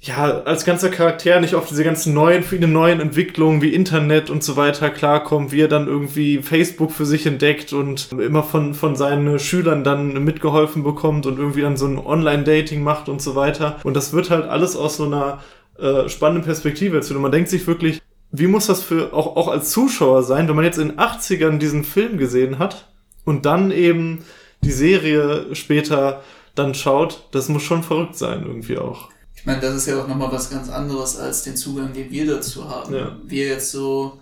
ja, 0.00 0.42
als 0.42 0.64
ganzer 0.64 0.90
Charakter 0.90 1.40
nicht 1.40 1.56
auf 1.56 1.66
diese 1.66 1.82
ganzen 1.82 2.14
neuen, 2.14 2.44
viele 2.44 2.68
neuen 2.68 3.00
Entwicklungen 3.00 3.62
wie 3.62 3.74
Internet 3.74 4.30
und 4.30 4.44
so 4.44 4.56
weiter 4.56 4.90
klarkommt, 4.90 5.50
wie 5.50 5.60
er 5.60 5.68
dann 5.68 5.88
irgendwie 5.88 6.38
Facebook 6.38 6.92
für 6.92 7.04
sich 7.04 7.26
entdeckt 7.26 7.72
und 7.72 8.12
immer 8.12 8.44
von, 8.44 8.74
von 8.74 8.94
seinen 8.94 9.40
Schülern 9.40 9.82
dann 9.82 10.22
mitgeholfen 10.22 10.84
bekommt 10.84 11.26
und 11.26 11.38
irgendwie 11.38 11.62
dann 11.62 11.76
so 11.76 11.86
ein 11.86 11.98
Online-Dating 11.98 12.82
macht 12.82 13.08
und 13.08 13.20
so 13.20 13.34
weiter. 13.34 13.80
Und 13.82 13.94
das 13.94 14.12
wird 14.12 14.30
halt 14.30 14.44
alles 14.48 14.76
aus 14.76 14.98
so 14.98 15.04
einer 15.04 15.42
äh, 15.78 16.08
spannenden 16.08 16.44
Perspektive 16.44 16.96
erzählt. 16.96 17.16
Und 17.16 17.22
man 17.22 17.32
denkt 17.32 17.50
sich 17.50 17.66
wirklich, 17.66 18.00
wie 18.30 18.46
muss 18.46 18.66
das 18.66 18.82
für 18.82 19.12
auch, 19.12 19.36
auch 19.36 19.48
als 19.48 19.70
Zuschauer 19.70 20.22
sein, 20.22 20.46
wenn 20.48 20.56
man 20.56 20.64
jetzt 20.64 20.78
in 20.78 20.88
den 20.88 20.98
80ern 20.98 21.58
diesen 21.58 21.82
Film 21.82 22.18
gesehen 22.18 22.60
hat 22.60 22.88
und 23.24 23.46
dann 23.46 23.72
eben 23.72 24.24
die 24.62 24.70
Serie 24.70 25.56
später 25.56 26.22
dann 26.54 26.74
schaut, 26.74 27.28
das 27.32 27.48
muss 27.48 27.62
schon 27.62 27.82
verrückt 27.82 28.16
sein 28.16 28.44
irgendwie 28.46 28.78
auch. 28.78 29.08
Ich 29.38 29.46
meine, 29.46 29.60
das 29.60 29.76
ist 29.76 29.86
ja 29.86 30.02
auch 30.02 30.08
nochmal 30.08 30.32
was 30.32 30.50
ganz 30.50 30.68
anderes 30.68 31.16
als 31.16 31.44
den 31.44 31.56
Zugang, 31.56 31.92
den 31.92 32.10
wir 32.10 32.26
dazu 32.26 32.68
haben. 32.68 32.92
Ja. 32.92 33.16
Wir 33.24 33.46
jetzt 33.46 33.70
so, 33.70 34.20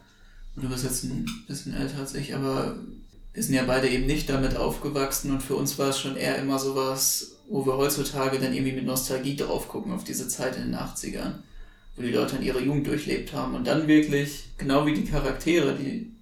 du 0.57 0.69
bist 0.69 0.85
jetzt 0.85 1.05
ein 1.05 1.25
bisschen 1.49 1.75
älter 1.75 2.01
als 2.01 2.15
ich, 2.15 2.35
aber 2.35 2.77
wir 3.33 3.43
sind 3.43 3.55
ja 3.55 3.65
beide 3.67 3.89
eben 3.89 4.07
nicht 4.07 4.29
damit 4.29 4.57
aufgewachsen 4.57 5.31
und 5.31 5.43
für 5.43 5.57
uns 5.57 5.79
war 5.79 5.89
es 5.89 5.99
schon 5.99 6.17
eher 6.17 6.37
immer 6.37 6.59
sowas, 6.59 7.33
wo 7.49 7.65
wir 7.65 7.79
heutzutage 7.79 8.39
dann 8.39 8.53
irgendwie 8.53 8.75
mit 8.75 8.85
Nostalgie 8.85 9.37
drauf 9.37 9.69
gucken 9.69 9.93
auf 9.93 10.05
diese 10.05 10.29
Zeit 10.29 10.57
in 10.57 10.65
den 10.65 10.75
80ern, 10.75 11.33
wo 11.97 12.03
die 12.03 12.13
Leute 12.13 12.37
in 12.37 12.43
ihrer 12.43 12.61
Jugend 12.61 12.87
durchlebt 12.87 13.33
haben 13.33 13.55
und 13.55 13.67
dann 13.67 13.89
wirklich, 13.89 14.51
genau 14.59 14.85
wie 14.85 14.95
die 14.95 15.05
Charaktere, 15.05 15.75
die, 15.77 16.13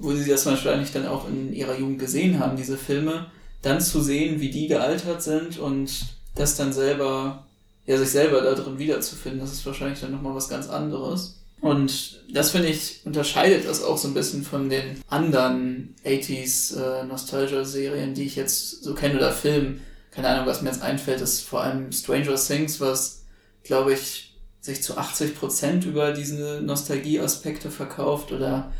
wo 0.00 0.14
sie 0.14 0.28
das 0.28 0.46
wahrscheinlich 0.46 0.92
dann 0.92 1.06
auch 1.06 1.28
in 1.28 1.52
ihrer 1.52 1.78
Jugend 1.78 1.98
gesehen 1.98 2.38
haben, 2.38 2.56
diese 2.56 2.78
Filme, 2.78 3.26
dann 3.60 3.82
zu 3.82 4.00
sehen, 4.00 4.40
wie 4.40 4.50
die 4.50 4.66
gealtert 4.66 5.22
sind 5.22 5.58
und 5.58 6.14
das 6.34 6.56
dann 6.56 6.72
selber 6.72 7.47
ja, 7.88 7.96
sich 7.96 8.10
selber 8.10 8.42
da 8.42 8.54
drin 8.54 8.78
wiederzufinden, 8.78 9.40
das 9.40 9.52
ist 9.52 9.64
wahrscheinlich 9.64 9.98
dann 9.98 10.12
nochmal 10.12 10.34
was 10.34 10.50
ganz 10.50 10.68
anderes. 10.68 11.38
Und 11.62 12.20
das 12.30 12.50
finde 12.50 12.68
ich, 12.68 13.00
unterscheidet 13.04 13.66
das 13.66 13.82
auch 13.82 13.96
so 13.96 14.08
ein 14.08 14.14
bisschen 14.14 14.44
von 14.44 14.68
den 14.68 15.00
anderen 15.08 15.96
80s 16.04 16.76
äh, 16.76 17.04
Nostalgia-Serien, 17.04 18.12
die 18.12 18.24
ich 18.24 18.36
jetzt 18.36 18.84
so 18.84 18.94
kenne 18.94 19.16
oder 19.16 19.32
Filmen. 19.32 19.80
Keine 20.10 20.28
Ahnung, 20.28 20.46
was 20.46 20.60
mir 20.60 20.68
jetzt 20.68 20.82
einfällt, 20.82 21.22
ist 21.22 21.40
vor 21.40 21.62
allem 21.62 21.90
Stranger 21.90 22.36
Things, 22.36 22.78
was, 22.78 23.22
glaube 23.64 23.94
ich, 23.94 24.36
sich 24.60 24.82
zu 24.82 24.98
80% 24.98 25.86
über 25.86 26.12
diese 26.12 26.60
Nostalgie-Aspekte 26.62 27.70
verkauft 27.70 28.32
oder 28.32 28.70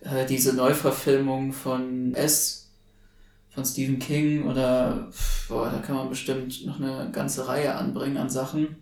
äh, 0.00 0.26
diese 0.26 0.52
Neuverfilmung 0.52 1.52
von 1.52 2.12
S, 2.14 2.67
von 3.58 3.64
Stephen 3.64 3.98
King 3.98 4.44
oder 4.44 5.08
boah, 5.48 5.68
da 5.68 5.78
kann 5.78 5.96
man 5.96 6.08
bestimmt 6.08 6.64
noch 6.64 6.78
eine 6.78 7.10
ganze 7.10 7.48
Reihe 7.48 7.74
anbringen 7.74 8.16
an 8.16 8.30
Sachen. 8.30 8.76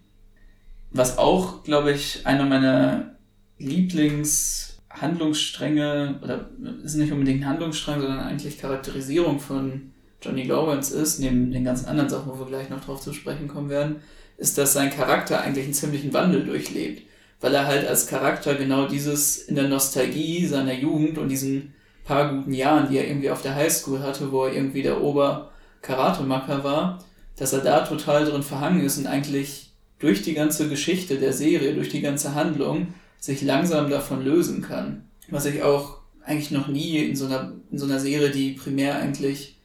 Was 0.90 1.16
auch, 1.16 1.64
glaube 1.64 1.92
ich, 1.92 2.26
einer 2.26 2.45
meiner 2.45 3.16
Lieblingshandlungsstränge 3.59 6.21
oder 6.23 6.50
ist 6.85 6.97
nicht 6.97 7.11
unbedingt 7.11 7.42
ein 7.42 7.49
Handlungsstrang, 7.49 8.02
sondern 8.02 8.21
eigentlich 8.21 8.59
Charakterisierung 8.59 9.40
von 9.40 9.92
Johnny 10.21 10.42
Lawrence 10.42 10.95
ist, 10.95 11.21
neben 11.21 11.50
den 11.50 11.64
ganzen 11.64 11.87
anderen 11.87 12.11
Sachen, 12.11 12.30
wo 12.30 12.38
wir 12.38 12.45
gleich 12.45 12.68
noch 12.68 12.85
drauf 12.85 13.00
zu 13.00 13.14
sprechen 13.14 13.49
kommen 13.49 13.71
werden, 13.71 14.02
ist, 14.37 14.59
dass 14.59 14.75
sein 14.75 14.90
Charakter 14.90 15.40
eigentlich 15.40 15.64
einen 15.64 15.73
ziemlichen 15.73 16.12
Wandel 16.12 16.45
durchlebt. 16.45 17.04
Weil 17.40 17.54
er 17.54 17.66
halt 17.66 17.88
als 17.88 18.09
Charakter 18.09 18.54
genau 18.54 18.87
dieses 18.87 19.38
in 19.38 19.54
der 19.54 19.68
Nostalgie 19.68 20.45
seiner 20.47 20.75
Jugend 20.75 21.16
und 21.16 21.30
diesen 21.30 21.73
paar 22.06 22.32
guten 22.32 22.52
Jahren, 22.52 22.88
die 22.88 22.98
er 22.98 23.08
irgendwie 23.08 23.30
auf 23.30 23.42
der 23.42 23.54
Highschool 23.54 24.00
hatte, 24.00 24.30
wo 24.32 24.44
er 24.44 24.54
irgendwie 24.54 24.82
der 24.82 25.02
Ober-Karate-Macker 25.02 26.64
war, 26.64 27.04
dass 27.36 27.52
er 27.52 27.60
da 27.60 27.80
total 27.80 28.25
drin 28.25 28.42
verhangen 28.42 28.80
ist 28.80 28.96
und 28.98 29.06
eigentlich 29.06 29.72
durch 29.98 30.22
die 30.22 30.34
ganze 30.34 30.68
Geschichte 30.68 31.18
der 31.18 31.32
Serie, 31.32 31.75
durch 31.75 31.88
die 31.88 32.00
ganze 32.00 32.34
Handlung, 32.34 32.94
sich 33.18 33.42
langsam 33.42 33.90
davon 33.90 34.22
lösen 34.25 34.62
kann. 34.62 35.08
Was 35.28 35.46
ich 35.46 35.62
auch 35.62 35.98
eigentlich 36.25 36.50
noch 36.50 36.68
nie 36.68 36.98
in 36.98 37.16
so 37.16 37.26
einer, 37.26 37.52
in 37.70 37.78
so 37.78 37.86
einer 37.86 37.98
Serie, 37.98 38.30
die 38.30 38.52
primär 38.52 38.96
eigentlich 38.98 39.58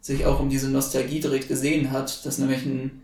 sich 0.00 0.24
auch 0.24 0.40
um 0.40 0.48
diese 0.48 0.70
Nostalgie 0.70 1.20
direkt 1.20 1.48
gesehen 1.48 1.90
hat, 1.90 2.24
dass 2.24 2.38
nämlich 2.38 2.64
ein 2.64 3.02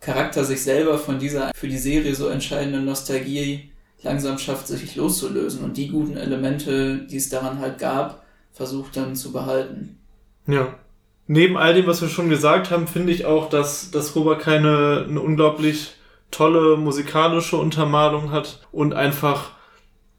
Charakter 0.00 0.44
sich 0.44 0.62
selber 0.62 0.98
von 0.98 1.18
dieser 1.18 1.50
für 1.54 1.68
die 1.68 1.78
Serie 1.78 2.14
so 2.14 2.28
entscheidenden 2.28 2.84
Nostalgie 2.84 3.70
langsam 4.02 4.38
schafft, 4.38 4.66
sich 4.66 4.96
loszulösen 4.96 5.64
und 5.64 5.78
die 5.78 5.88
guten 5.88 6.16
Elemente, 6.16 7.06
die 7.10 7.16
es 7.16 7.30
daran 7.30 7.58
halt 7.58 7.78
gab, 7.78 8.23
versucht 8.54 8.96
dann 8.96 9.16
zu 9.16 9.32
behalten. 9.32 9.98
Ja. 10.46 10.68
Neben 11.26 11.56
all 11.56 11.74
dem, 11.74 11.86
was 11.86 12.00
wir 12.00 12.08
schon 12.08 12.28
gesagt 12.28 12.70
haben, 12.70 12.86
finde 12.86 13.12
ich 13.12 13.26
auch, 13.26 13.48
dass, 13.48 13.90
dass 13.90 14.12
Cobra 14.12 14.36
keine 14.36 15.06
eine 15.08 15.20
unglaublich 15.20 15.94
tolle 16.30 16.76
musikalische 16.76 17.56
Untermalung 17.56 18.30
hat 18.30 18.66
und 18.72 18.94
einfach, 18.94 19.50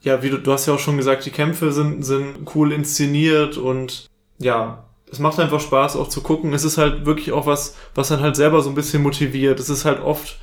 ja, 0.02 0.22
wie 0.24 0.30
du, 0.30 0.38
du 0.38 0.52
hast 0.52 0.66
ja 0.66 0.74
auch 0.74 0.80
schon 0.80 0.98
gesagt, 0.98 1.26
die 1.26 1.32
Kämpfe 1.32 1.72
sind, 1.72 2.04
sind 2.04 2.48
cool 2.56 2.72
inszeniert 2.72 3.58
und 3.58 4.08
ja, 4.40 4.86
es 5.12 5.20
macht 5.20 5.40
einfach 5.40 5.60
Spaß 5.60 5.96
auch 5.96 6.10
zu 6.10 6.22
gucken. 6.22 6.54
Es 6.54 6.64
ist 6.64 6.78
halt 6.78 7.06
wirklich 7.06 7.32
auch 7.32 7.46
was, 7.46 7.76
was 7.94 8.08
dann 8.08 8.22
halt 8.22 8.36
selber 8.36 8.62
so 8.62 8.70
ein 8.70 8.76
bisschen 8.76 9.04
motiviert. 9.04 9.60
Es 9.60 9.70
ist 9.70 9.86
halt 9.86 10.02
oft 10.02 10.38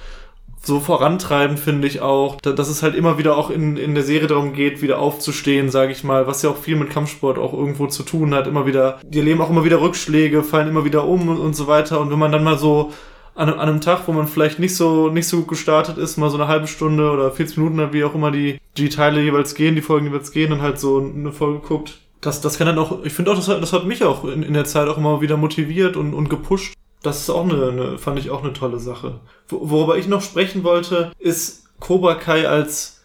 so 0.64 0.80
vorantreiben, 0.80 1.56
finde 1.56 1.88
ich 1.88 2.00
auch, 2.00 2.40
dass 2.40 2.68
es 2.68 2.82
halt 2.82 2.94
immer 2.94 3.18
wieder 3.18 3.36
auch 3.36 3.50
in, 3.50 3.76
in 3.76 3.94
der 3.94 4.04
Serie 4.04 4.28
darum 4.28 4.52
geht, 4.52 4.80
wieder 4.80 4.98
aufzustehen, 4.98 5.70
sage 5.70 5.92
ich 5.92 6.04
mal, 6.04 6.26
was 6.26 6.42
ja 6.42 6.50
auch 6.50 6.56
viel 6.56 6.76
mit 6.76 6.90
Kampfsport 6.90 7.38
auch 7.38 7.52
irgendwo 7.52 7.86
zu 7.86 8.02
tun 8.04 8.34
hat. 8.34 8.46
Immer 8.46 8.66
wieder, 8.66 9.00
die 9.04 9.18
erleben 9.18 9.40
auch 9.40 9.50
immer 9.50 9.64
wieder 9.64 9.80
Rückschläge, 9.80 10.42
fallen 10.42 10.68
immer 10.68 10.84
wieder 10.84 11.06
um 11.06 11.28
und, 11.28 11.38
und 11.38 11.54
so 11.54 11.66
weiter. 11.66 12.00
Und 12.00 12.10
wenn 12.10 12.18
man 12.18 12.32
dann 12.32 12.44
mal 12.44 12.58
so 12.58 12.92
an, 13.34 13.48
an 13.48 13.58
einem 13.58 13.80
Tag, 13.80 14.06
wo 14.06 14.12
man 14.12 14.28
vielleicht 14.28 14.58
nicht 14.58 14.76
so 14.76 15.08
nicht 15.08 15.26
so 15.26 15.38
gut 15.38 15.48
gestartet 15.48 15.98
ist, 15.98 16.16
mal 16.16 16.30
so 16.30 16.36
eine 16.36 16.48
halbe 16.48 16.66
Stunde 16.66 17.10
oder 17.10 17.30
40 17.30 17.56
Minuten, 17.58 17.92
wie 17.92 18.04
auch 18.04 18.14
immer 18.14 18.30
die, 18.30 18.58
die 18.76 18.88
Teile 18.88 19.20
jeweils 19.20 19.54
gehen, 19.54 19.74
die 19.74 19.82
Folgen 19.82 20.06
jeweils 20.06 20.32
gehen 20.32 20.52
und 20.52 20.62
halt 20.62 20.78
so 20.78 20.98
eine 20.98 21.32
Folge 21.32 21.60
guckt. 21.60 21.98
Das, 22.20 22.40
das 22.40 22.56
kann 22.56 22.68
dann 22.68 22.78
auch, 22.78 23.04
ich 23.04 23.12
finde 23.12 23.32
auch, 23.32 23.36
das 23.36 23.48
hat, 23.48 23.60
das 23.60 23.72
hat 23.72 23.84
mich 23.84 24.04
auch 24.04 24.24
in, 24.24 24.42
in 24.42 24.54
der 24.54 24.64
Zeit 24.64 24.88
auch 24.88 24.96
immer 24.96 25.20
wieder 25.20 25.36
motiviert 25.36 25.96
und, 25.96 26.14
und 26.14 26.30
gepusht, 26.30 26.74
das 27.02 27.20
ist 27.20 27.30
auch 27.30 27.44
eine, 27.44 27.68
eine, 27.68 27.98
fand 27.98 28.18
ich 28.18 28.30
auch 28.30 28.42
eine 28.42 28.52
tolle 28.52 28.78
Sache. 28.78 29.20
Worüber 29.48 29.96
ich 29.98 30.06
noch 30.06 30.22
sprechen 30.22 30.62
wollte, 30.64 31.12
ist 31.18 31.64
Cobra 31.80 32.14
Kai 32.14 32.48
als 32.48 33.00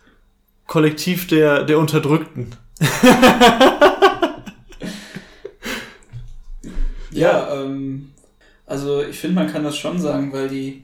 Kollektiv 0.68 1.28
der, 1.28 1.64
der 1.64 1.80
Unterdrückten. 1.80 2.56
ja, 7.12 7.54
ähm, 7.54 8.12
also 8.66 9.02
ich 9.02 9.18
finde, 9.20 9.36
man 9.36 9.52
kann 9.52 9.64
das 9.64 9.78
schon 9.78 10.00
sagen, 10.00 10.32
weil 10.32 10.50
die 10.50 10.84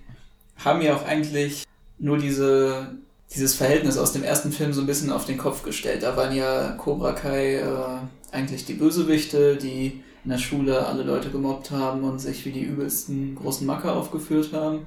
haben 0.63 0.81
ja 0.81 0.95
auch 0.95 1.05
eigentlich 1.05 1.65
nur 1.99 2.17
diese, 2.17 2.95
dieses 3.33 3.55
Verhältnis 3.55 3.97
aus 3.97 4.13
dem 4.13 4.23
ersten 4.23 4.51
Film 4.51 4.73
so 4.73 4.81
ein 4.81 4.87
bisschen 4.87 5.11
auf 5.11 5.25
den 5.25 5.37
Kopf 5.37 5.63
gestellt. 5.63 6.01
Da 6.03 6.17
waren 6.17 6.35
ja 6.35 6.71
Cobra 6.71 7.11
Kai 7.11 7.57
äh, 7.57 7.99
eigentlich 8.31 8.65
die 8.65 8.73
Bösewichte, 8.73 9.57
die 9.57 10.03
in 10.23 10.31
der 10.31 10.37
Schule 10.37 10.85
alle 10.85 11.03
Leute 11.03 11.29
gemobbt 11.29 11.71
haben 11.71 12.03
und 12.03 12.19
sich 12.19 12.45
wie 12.45 12.51
die 12.51 12.63
übelsten 12.63 13.35
großen 13.35 13.67
Macker 13.67 13.95
aufgeführt 13.95 14.53
haben. 14.53 14.85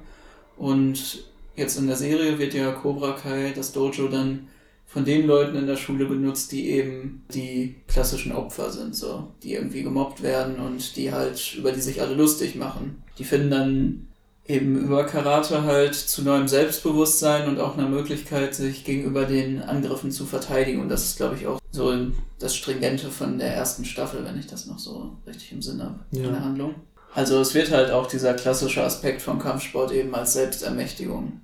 Und 0.57 1.23
jetzt 1.55 1.77
in 1.77 1.87
der 1.87 1.95
Serie 1.95 2.39
wird 2.39 2.53
ja 2.53 2.71
Cobra 2.71 3.11
Kai, 3.11 3.53
das 3.55 3.71
Dojo, 3.71 4.07
dann 4.07 4.47
von 4.87 5.03
den 5.03 5.27
Leuten 5.27 5.57
in 5.57 5.67
der 5.67 5.75
Schule 5.75 6.05
benutzt, 6.05 6.51
die 6.53 6.69
eben 6.69 7.23
die 7.33 7.75
klassischen 7.87 8.31
Opfer 8.31 8.71
sind, 8.71 8.95
so, 8.95 9.27
die 9.43 9.53
irgendwie 9.53 9.83
gemobbt 9.83 10.23
werden 10.23 10.59
und 10.59 10.95
die 10.95 11.11
halt, 11.11 11.55
über 11.55 11.73
die 11.73 11.81
sich 11.81 12.01
alle 12.01 12.15
lustig 12.15 12.55
machen. 12.55 13.03
Die 13.19 13.25
finden 13.25 13.51
dann 13.51 14.06
eben 14.47 14.77
über 14.77 15.05
Karate 15.05 15.63
halt 15.63 15.95
zu 15.95 16.23
neuem 16.23 16.47
Selbstbewusstsein 16.47 17.47
und 17.47 17.59
auch 17.59 17.77
einer 17.77 17.89
Möglichkeit, 17.89 18.55
sich 18.55 18.83
gegenüber 18.83 19.25
den 19.25 19.61
Angriffen 19.61 20.11
zu 20.11 20.25
verteidigen. 20.25 20.81
Und 20.81 20.89
das 20.89 21.03
ist, 21.03 21.17
glaube 21.17 21.35
ich, 21.35 21.47
auch 21.47 21.59
so 21.71 21.93
das 22.39 22.55
Stringente 22.55 23.09
von 23.09 23.37
der 23.37 23.53
ersten 23.53 23.85
Staffel, 23.85 24.23
wenn 24.23 24.39
ich 24.39 24.47
das 24.47 24.65
noch 24.65 24.79
so 24.79 25.17
richtig 25.25 25.51
im 25.51 25.61
Sinn 25.61 25.81
habe, 25.83 25.99
ja. 26.11 26.23
in 26.23 26.31
der 26.31 26.43
Handlung. 26.43 26.75
Also 27.13 27.39
es 27.39 27.53
wird 27.53 27.71
halt 27.71 27.91
auch 27.91 28.07
dieser 28.07 28.33
klassische 28.33 28.83
Aspekt 28.83 29.21
von 29.21 29.39
Kampfsport 29.39 29.91
eben 29.91 30.13
als 30.13 30.33
Selbstermächtigung 30.33 31.41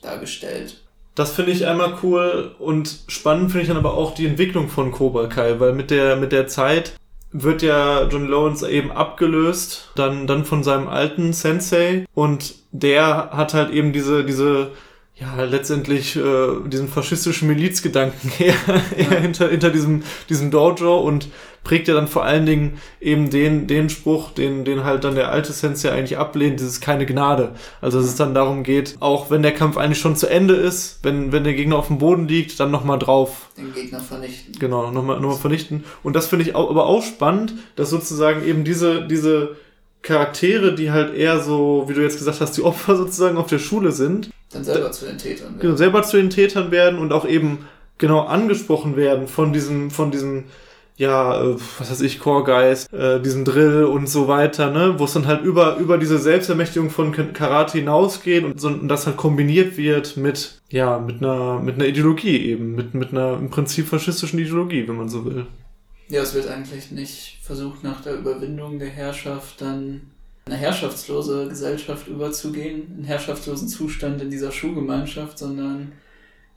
dargestellt. 0.00 0.82
Das 1.14 1.32
finde 1.32 1.52
ich 1.52 1.66
einmal 1.66 1.98
cool 2.02 2.54
und 2.58 3.00
spannend 3.06 3.50
finde 3.50 3.62
ich 3.62 3.68
dann 3.68 3.76
aber 3.76 3.94
auch 3.94 4.14
die 4.14 4.26
Entwicklung 4.26 4.68
von 4.68 4.90
Cobra 4.92 5.26
Kai, 5.26 5.60
weil 5.60 5.74
mit 5.74 5.90
der, 5.90 6.16
mit 6.16 6.32
der 6.32 6.48
Zeit 6.48 6.94
wird 7.32 7.62
ja 7.62 8.08
John 8.08 8.28
Lawrence 8.28 8.68
eben 8.70 8.92
abgelöst, 8.92 9.90
dann, 9.94 10.26
dann 10.26 10.44
von 10.44 10.62
seinem 10.62 10.88
alten 10.88 11.32
Sensei. 11.32 12.06
Und 12.14 12.54
der 12.72 13.30
hat 13.32 13.54
halt 13.54 13.70
eben 13.70 13.92
diese, 13.92 14.24
diese, 14.24 14.70
ja, 15.14 15.44
letztendlich 15.44 16.16
äh, 16.16 16.46
diesen 16.66 16.88
faschistischen 16.88 17.46
Milizgedanken 17.46 18.32
eher, 18.38 18.54
eher 18.96 19.20
hinter, 19.20 19.48
hinter 19.48 19.70
diesem, 19.70 20.02
diesem 20.28 20.50
Dojo 20.50 21.00
und 21.00 21.28
prägt 21.64 21.86
ja 21.86 21.94
dann 21.94 22.08
vor 22.08 22.24
allen 22.24 22.46
Dingen 22.46 22.80
eben 23.00 23.30
den, 23.30 23.66
den 23.66 23.88
Spruch, 23.88 24.30
den, 24.32 24.64
den 24.64 24.84
halt 24.84 25.04
dann 25.04 25.14
der 25.14 25.30
alte 25.30 25.52
Sensei 25.52 25.92
eigentlich 25.92 26.18
ablehnt, 26.18 26.58
dieses 26.58 26.80
keine 26.80 27.06
Gnade. 27.06 27.54
Also 27.80 28.00
dass 28.00 28.08
es 28.08 28.16
dann 28.16 28.34
darum 28.34 28.64
geht, 28.64 28.96
auch 29.00 29.30
wenn 29.30 29.42
der 29.42 29.52
Kampf 29.52 29.76
eigentlich 29.76 30.00
schon 30.00 30.16
zu 30.16 30.28
Ende 30.28 30.54
ist, 30.54 31.00
wenn, 31.02 31.30
wenn 31.30 31.44
der 31.44 31.54
Gegner 31.54 31.76
auf 31.76 31.86
dem 31.86 31.98
Boden 31.98 32.26
liegt, 32.26 32.58
dann 32.58 32.70
nochmal 32.70 32.98
drauf. 32.98 33.50
Den 33.56 33.72
Gegner 33.74 34.00
vernichten. 34.00 34.54
Genau, 34.58 34.90
nochmal 34.90 35.20
noch 35.20 35.28
mal 35.28 35.36
vernichten. 35.36 35.84
Und 36.02 36.16
das 36.16 36.26
finde 36.26 36.46
ich 36.46 36.54
auch, 36.54 36.68
aber 36.68 36.86
auch 36.86 37.02
spannend, 37.02 37.54
dass 37.76 37.90
sozusagen 37.90 38.44
eben 38.44 38.64
diese, 38.64 39.06
diese 39.06 39.56
Charaktere, 40.02 40.74
die 40.74 40.90
halt 40.90 41.14
eher 41.14 41.40
so, 41.40 41.84
wie 41.86 41.94
du 41.94 42.02
jetzt 42.02 42.18
gesagt 42.18 42.40
hast, 42.40 42.56
die 42.56 42.62
Opfer 42.62 42.96
sozusagen 42.96 43.36
auf 43.36 43.46
der 43.46 43.58
Schule 43.58 43.92
sind. 43.92 44.30
Dann 44.50 44.64
selber 44.64 44.92
zu 44.92 45.06
den 45.06 45.18
Tätern 45.18 45.48
werden. 45.48 45.60
Genau, 45.60 45.76
selber 45.76 46.02
zu 46.02 46.16
den 46.16 46.30
Tätern 46.30 46.70
werden 46.70 46.98
und 46.98 47.12
auch 47.12 47.26
eben 47.26 47.66
genau 47.98 48.20
angesprochen 48.20 48.96
werden 48.96 49.28
von 49.28 49.52
diesem, 49.52 49.90
von 49.90 50.10
diesem 50.10 50.44
ja, 50.96 51.42
äh, 51.42 51.56
was 51.78 51.90
weiß 51.90 52.00
ich, 52.02 52.20
Core 52.20 52.44
Guys, 52.44 52.86
äh, 52.92 53.20
diesen 53.20 53.44
Drill 53.44 53.84
und 53.84 54.08
so 54.08 54.28
weiter, 54.28 54.70
ne, 54.70 54.94
wo 54.98 55.04
es 55.04 55.14
dann 55.14 55.26
halt 55.26 55.42
über, 55.42 55.76
über 55.78 55.98
diese 55.98 56.18
Selbstermächtigung 56.18 56.90
von 56.90 57.12
Karate 57.12 57.78
hinausgeht 57.78 58.44
und, 58.44 58.60
so, 58.60 58.68
und 58.68 58.88
das 58.88 59.06
halt 59.06 59.16
kombiniert 59.16 59.76
wird 59.76 60.16
mit, 60.16 60.60
ja, 60.70 60.98
mit 60.98 61.22
einer, 61.22 61.60
mit 61.60 61.76
einer 61.76 61.86
Ideologie 61.86 62.46
eben, 62.46 62.74
mit, 62.74 62.94
mit 62.94 63.12
einer 63.12 63.38
im 63.38 63.50
Prinzip 63.50 63.88
faschistischen 63.88 64.38
Ideologie, 64.38 64.86
wenn 64.86 64.96
man 64.96 65.08
so 65.08 65.24
will. 65.24 65.46
Ja, 66.12 66.20
es 66.20 66.34
wird 66.34 66.46
eigentlich 66.46 66.90
nicht 66.90 67.38
versucht, 67.40 67.82
nach 67.82 68.02
der 68.02 68.16
Überwindung 68.16 68.78
der 68.78 68.90
Herrschaft 68.90 69.62
dann 69.62 70.02
eine 70.44 70.56
herrschaftslose 70.56 71.48
Gesellschaft 71.48 72.06
überzugehen, 72.06 72.92
einen 72.94 73.04
herrschaftslosen 73.04 73.66
Zustand 73.66 74.20
in 74.20 74.28
dieser 74.28 74.52
Schulgemeinschaft, 74.52 75.38
sondern 75.38 75.92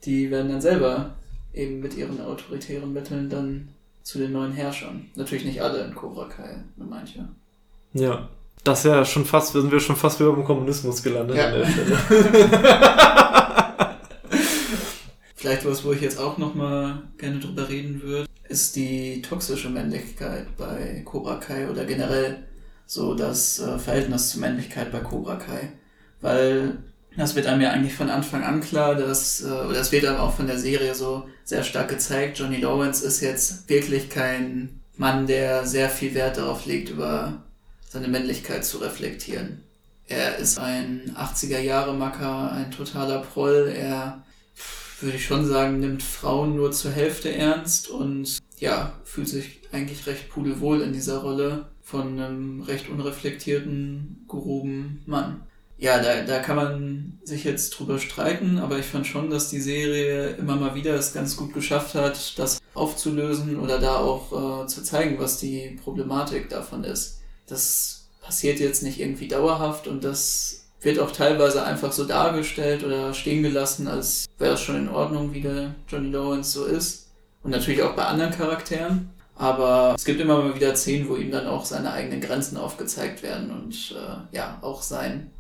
die 0.04 0.30
werden 0.30 0.52
dann 0.52 0.60
selber 0.60 1.16
eben 1.54 1.80
mit 1.80 1.96
ihren 1.96 2.20
autoritären 2.20 2.92
Mitteln 2.92 3.30
dann 3.30 3.70
zu 4.04 4.20
den 4.20 4.34
neuen 4.34 4.52
Herrschern. 4.52 5.06
Natürlich 5.16 5.46
nicht 5.46 5.62
alle 5.62 5.86
in 5.86 5.96
Cobra 5.96 6.26
Kai, 6.26 6.62
nur 6.76 6.90
manche. 6.90 7.26
Ja. 7.94 8.28
Das 8.66 8.80
ist 8.80 8.92
ja 8.92 9.06
schon 9.06 9.24
fast, 9.24 9.54
sind 9.54 9.72
wir 9.72 9.80
schon 9.80 9.96
fast 9.96 10.20
wieder 10.20 10.34
beim 10.34 10.44
Kommunismus 10.44 11.02
gelandet 11.02 11.38
Ja. 11.38 11.46
an 11.46 11.54
der 11.54 11.66
Stelle. 11.66 11.98
Vielleicht 15.36 15.66
was, 15.66 15.86
wo 15.86 15.94
ich 15.94 16.02
jetzt 16.02 16.20
auch 16.20 16.38
nochmal 16.38 17.04
gerne 17.18 17.40
drüber 17.40 17.70
reden 17.70 18.02
würde, 18.02 18.25
ist 18.48 18.76
die 18.76 19.22
toxische 19.22 19.70
Männlichkeit 19.70 20.56
bei 20.58 21.02
Cobra 21.06 21.36
Kai 21.36 21.70
oder 21.70 21.86
generell 21.86 22.44
so 22.86 23.16
das 23.16 23.60
äh, 23.60 23.80
Verhältnis 23.80 24.30
zur 24.30 24.42
Männlichkeit 24.42 24.92
bei 24.92 25.00
Cobra 25.00 25.36
Kai. 25.36 25.72
Weil 26.22 26.78
das 27.18 27.36
wird 27.36 27.48
einem 27.48 27.62
ja 27.62 27.72
eigentlich 27.72 27.94
von 27.94 28.10
Anfang 28.10 28.44
an 28.44 28.62
klar, 28.62 28.96
dass, 28.96 29.42
äh, 29.42 29.48
oder 29.48 29.80
es 29.80 29.92
wird 29.92 30.06
einem 30.06 30.20
auch 30.20 30.36
von 30.36 30.48
der 30.48 30.60
Serie 30.60 30.94
so 30.96 31.28
sehr 31.44 31.64
stark 31.64 31.90
gezeigt, 31.90 32.40
Johnny 32.40 32.58
Lawrence 32.58 33.06
ist 33.06 33.22
jetzt 33.22 33.70
wirklich 33.70 34.10
kein 34.10 34.82
Mann, 34.98 35.28
der 35.28 35.66
sehr 35.66 35.90
viel 35.90 36.14
Wert 36.14 36.38
darauf 36.38 36.66
legt, 36.66 36.90
über 36.90 37.44
seine 37.90 38.08
Männlichkeit 38.08 38.66
zu 38.66 38.78
reflektieren. 38.78 39.62
Er 40.08 40.38
ist 40.38 40.60
ein 40.60 41.16
80er-Jahre-Macker, 41.18 42.52
ein 42.52 42.72
totaler 42.72 43.20
Proll, 43.20 43.74
er 43.76 44.24
würde 45.02 45.18
ich 45.18 45.26
schon 45.26 45.46
sagen, 45.46 45.80
nimmt 45.80 46.04
Frauen 46.04 46.56
nur 46.56 46.72
zur 46.72 46.92
Hälfte 46.92 47.34
ernst 47.34 47.90
und 47.90 48.40
ja, 48.58 48.94
fühlt 49.04 49.28
sich 49.28 49.62
eigentlich 49.72 50.08
recht 50.08 50.30
pudelwohl 50.30 50.82
in 50.82 50.94
dieser 50.94 51.18
Rolle 51.20 51.68
von 51.82 52.20
einem 52.20 52.62
recht 52.62 52.90
unreflektierten, 52.90 54.26
groben 54.28 55.04
Mann. 55.06 55.44
Ja, 55.78 56.02
da, 56.02 56.24
da 56.24 56.40
kann 56.40 56.56
man 56.56 57.20
sich 57.24 57.44
jetzt 57.44 57.72
drüber 57.72 58.00
streiten, 58.00 58.60
aber 58.60 58.80
ich 58.80 58.86
fand 58.86 59.06
schon, 59.06 59.30
dass 59.30 59.50
die 59.50 59.60
Serie 59.60 60.30
immer 60.38 60.56
mal 60.56 60.74
wieder 60.74 60.96
es 60.96 61.14
ganz 61.14 61.36
gut 61.36 61.54
geschafft 61.54 61.96
hat, 61.96 62.40
das 62.40 62.62
aufzulösen 62.74 63.60
oder 63.60 63.80
da 63.80 63.98
auch 63.98 64.64
äh, 64.64 64.68
zu 64.68 64.84
zeigen, 64.84 65.20
was 65.20 65.40
die 65.40 65.78
Problematik 65.84 66.50
davon 66.50 66.86
ist. 66.86 67.20
Das 67.48 68.08
passiert 68.22 68.60
jetzt 68.60 68.84
nicht 68.84 69.00
irgendwie 69.00 69.28
dauerhaft 69.28 69.88
und 69.88 70.04
das 70.04 70.65
wird 70.86 71.00
auch 71.00 71.12
teilweise 71.12 71.64
einfach 71.64 71.92
so 71.92 72.06
dargestellt 72.06 72.84
oder 72.84 73.14
stehen 73.14 73.44
gelassen, 73.44 73.88
als 73.88 74.28
wäre 74.38 74.54
es 74.54 74.62
schon 74.62 74.78
in 74.78 74.90
Ordnung, 74.90 75.34
wie 75.34 75.42
der 75.42 75.76
Johnny 75.88 76.12
Lawrence 76.12 76.52
so 76.52 76.66
ist. 76.66 77.10
Und 77.44 77.52
natürlich 77.52 77.84
auch 77.84 77.96
bei 77.96 78.06
anderen 78.06 78.32
Charakteren. 78.32 79.10
Aber 79.36 79.94
es 79.96 80.06
gibt 80.06 80.22
immer 80.22 80.42
mal 80.42 80.56
wieder 80.56 80.76
Szenen, 80.76 81.10
wo 81.10 81.18
ihm 81.18 81.32
dann 81.32 81.48
auch 81.48 81.66
seine 81.66 81.92
eigenen 81.92 82.22
Grenzen 82.22 82.58
aufgezeigt 82.58 83.22
werden 83.22 83.52
und 83.52 83.94
äh, 83.94 84.36
ja, 84.36 84.60
auch 84.62 84.82
sein 84.82 85.32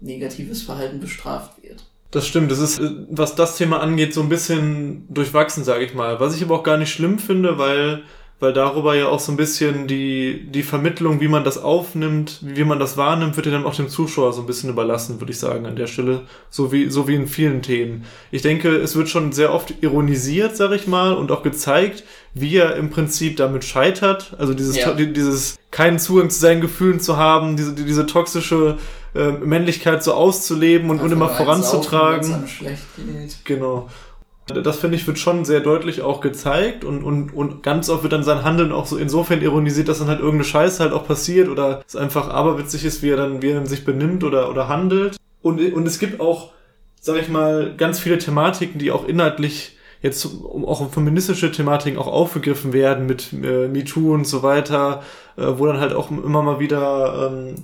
negatives 0.00 0.62
Verhalten 0.62 1.00
bestraft 1.00 1.62
wird. 1.62 1.84
Das 2.12 2.26
stimmt, 2.26 2.50
das 2.50 2.58
ist, 2.58 2.80
äh, 2.80 2.90
was 3.08 3.34
das 3.34 3.56
Thema 3.56 3.80
angeht, 3.80 4.14
so 4.14 4.22
ein 4.22 4.28
bisschen 4.28 5.06
durchwachsen, 5.12 5.64
sage 5.64 5.84
ich 5.84 5.94
mal. 5.94 6.20
Was 6.20 6.36
ich 6.36 6.42
aber 6.42 6.56
auch 6.56 6.62
gar 6.62 6.76
nicht 6.76 6.92
schlimm 6.92 7.18
finde, 7.18 7.58
weil, 7.58 8.04
weil 8.40 8.52
darüber 8.54 8.94
ja 8.94 9.08
auch 9.08 9.20
so 9.20 9.30
ein 9.32 9.36
bisschen 9.36 9.86
die, 9.86 10.46
die 10.50 10.62
Vermittlung, 10.62 11.20
wie 11.20 11.28
man 11.28 11.44
das 11.44 11.58
aufnimmt, 11.58 12.38
wie 12.42 12.64
man 12.64 12.78
das 12.78 12.96
wahrnimmt, 12.96 13.36
wird 13.36 13.46
ja 13.46 13.52
dann 13.52 13.64
auch 13.66 13.74
dem 13.74 13.88
Zuschauer 13.88 14.32
so 14.32 14.40
ein 14.40 14.46
bisschen 14.46 14.70
überlassen, 14.70 15.20
würde 15.20 15.30
ich 15.32 15.38
sagen, 15.38 15.66
an 15.66 15.76
der 15.76 15.86
Stelle. 15.86 16.22
So 16.48 16.72
wie, 16.72 16.88
so 16.90 17.06
wie 17.06 17.14
in 17.14 17.26
vielen 17.26 17.60
Themen. 17.62 18.04
Ich 18.30 18.42
denke, 18.42 18.70
es 18.76 18.96
wird 18.96 19.08
schon 19.10 19.32
sehr 19.32 19.52
oft 19.54 19.74
ironisiert, 19.82 20.56
sag 20.56 20.72
ich 20.72 20.86
mal, 20.86 21.12
und 21.12 21.30
auch 21.30 21.42
gezeigt, 21.42 22.02
wie 22.32 22.56
er 22.56 22.76
im 22.76 22.90
Prinzip 22.90 23.36
damit 23.36 23.64
scheitert. 23.64 24.34
Also 24.38 24.54
dieses, 24.54 24.76
Ja. 24.76 24.92
die- 24.94 25.12
dieses 25.12 25.56
keinen 25.70 25.98
Zugang 25.98 26.30
zu 26.30 26.40
seinen 26.40 26.60
Gefühlen 26.60 26.98
zu 27.00 27.16
haben, 27.16 27.56
diese, 27.56 27.74
die- 27.74 27.84
diese 27.84 28.06
toxische 28.06 28.78
äh, 29.12 29.32
Männlichkeit 29.32 30.04
so 30.04 30.14
auszuleben 30.14 30.88
und, 30.88 31.00
und 31.00 31.10
immer 31.10 31.26
saufen, 31.30 31.44
voranzutragen. 31.44 32.44
geht. 32.60 33.36
Genau. 33.44 33.88
Das 34.52 34.78
finde 34.78 34.96
ich 34.96 35.06
wird 35.06 35.18
schon 35.18 35.44
sehr 35.44 35.60
deutlich 35.60 36.02
auch 36.02 36.20
gezeigt 36.20 36.84
und, 36.84 37.02
und, 37.02 37.34
und 37.34 37.62
ganz 37.62 37.88
oft 37.88 38.02
wird 38.02 38.12
dann 38.12 38.22
sein 38.22 38.44
Handeln 38.44 38.72
auch 38.72 38.86
so 38.86 38.96
insofern 38.96 39.40
ironisiert, 39.42 39.88
dass 39.88 39.98
dann 39.98 40.08
halt 40.08 40.20
irgendeine 40.20 40.44
Scheiße 40.44 40.82
halt 40.82 40.92
auch 40.92 41.06
passiert 41.06 41.48
oder 41.48 41.82
es 41.86 41.96
einfach 41.96 42.28
aberwitzig 42.28 42.84
ist, 42.84 43.02
wie 43.02 43.10
er 43.10 43.16
dann, 43.16 43.42
wie 43.42 43.50
er 43.50 43.56
dann 43.56 43.66
sich 43.66 43.84
benimmt 43.84 44.24
oder, 44.24 44.50
oder 44.50 44.68
handelt. 44.68 45.16
Und, 45.42 45.60
und 45.72 45.86
es 45.86 45.98
gibt 45.98 46.20
auch, 46.20 46.52
sag 47.00 47.20
ich 47.20 47.28
mal, 47.28 47.74
ganz 47.76 47.98
viele 47.98 48.18
Thematiken, 48.18 48.78
die 48.78 48.90
auch 48.90 49.06
inhaltlich 49.06 49.76
jetzt 50.02 50.26
auch 50.26 50.80
um 50.80 50.90
feministische 50.90 51.52
Thematiken 51.52 51.98
auch 51.98 52.06
aufgegriffen 52.06 52.72
werden 52.72 53.06
mit 53.06 53.32
äh, 53.32 53.68
MeToo 53.68 54.14
und 54.14 54.26
so 54.26 54.42
weiter, 54.42 55.02
äh, 55.36 55.44
wo 55.46 55.66
dann 55.66 55.80
halt 55.80 55.92
auch 55.92 56.10
immer 56.10 56.42
mal 56.42 56.58
wieder 56.58 57.30
ähm, 57.30 57.54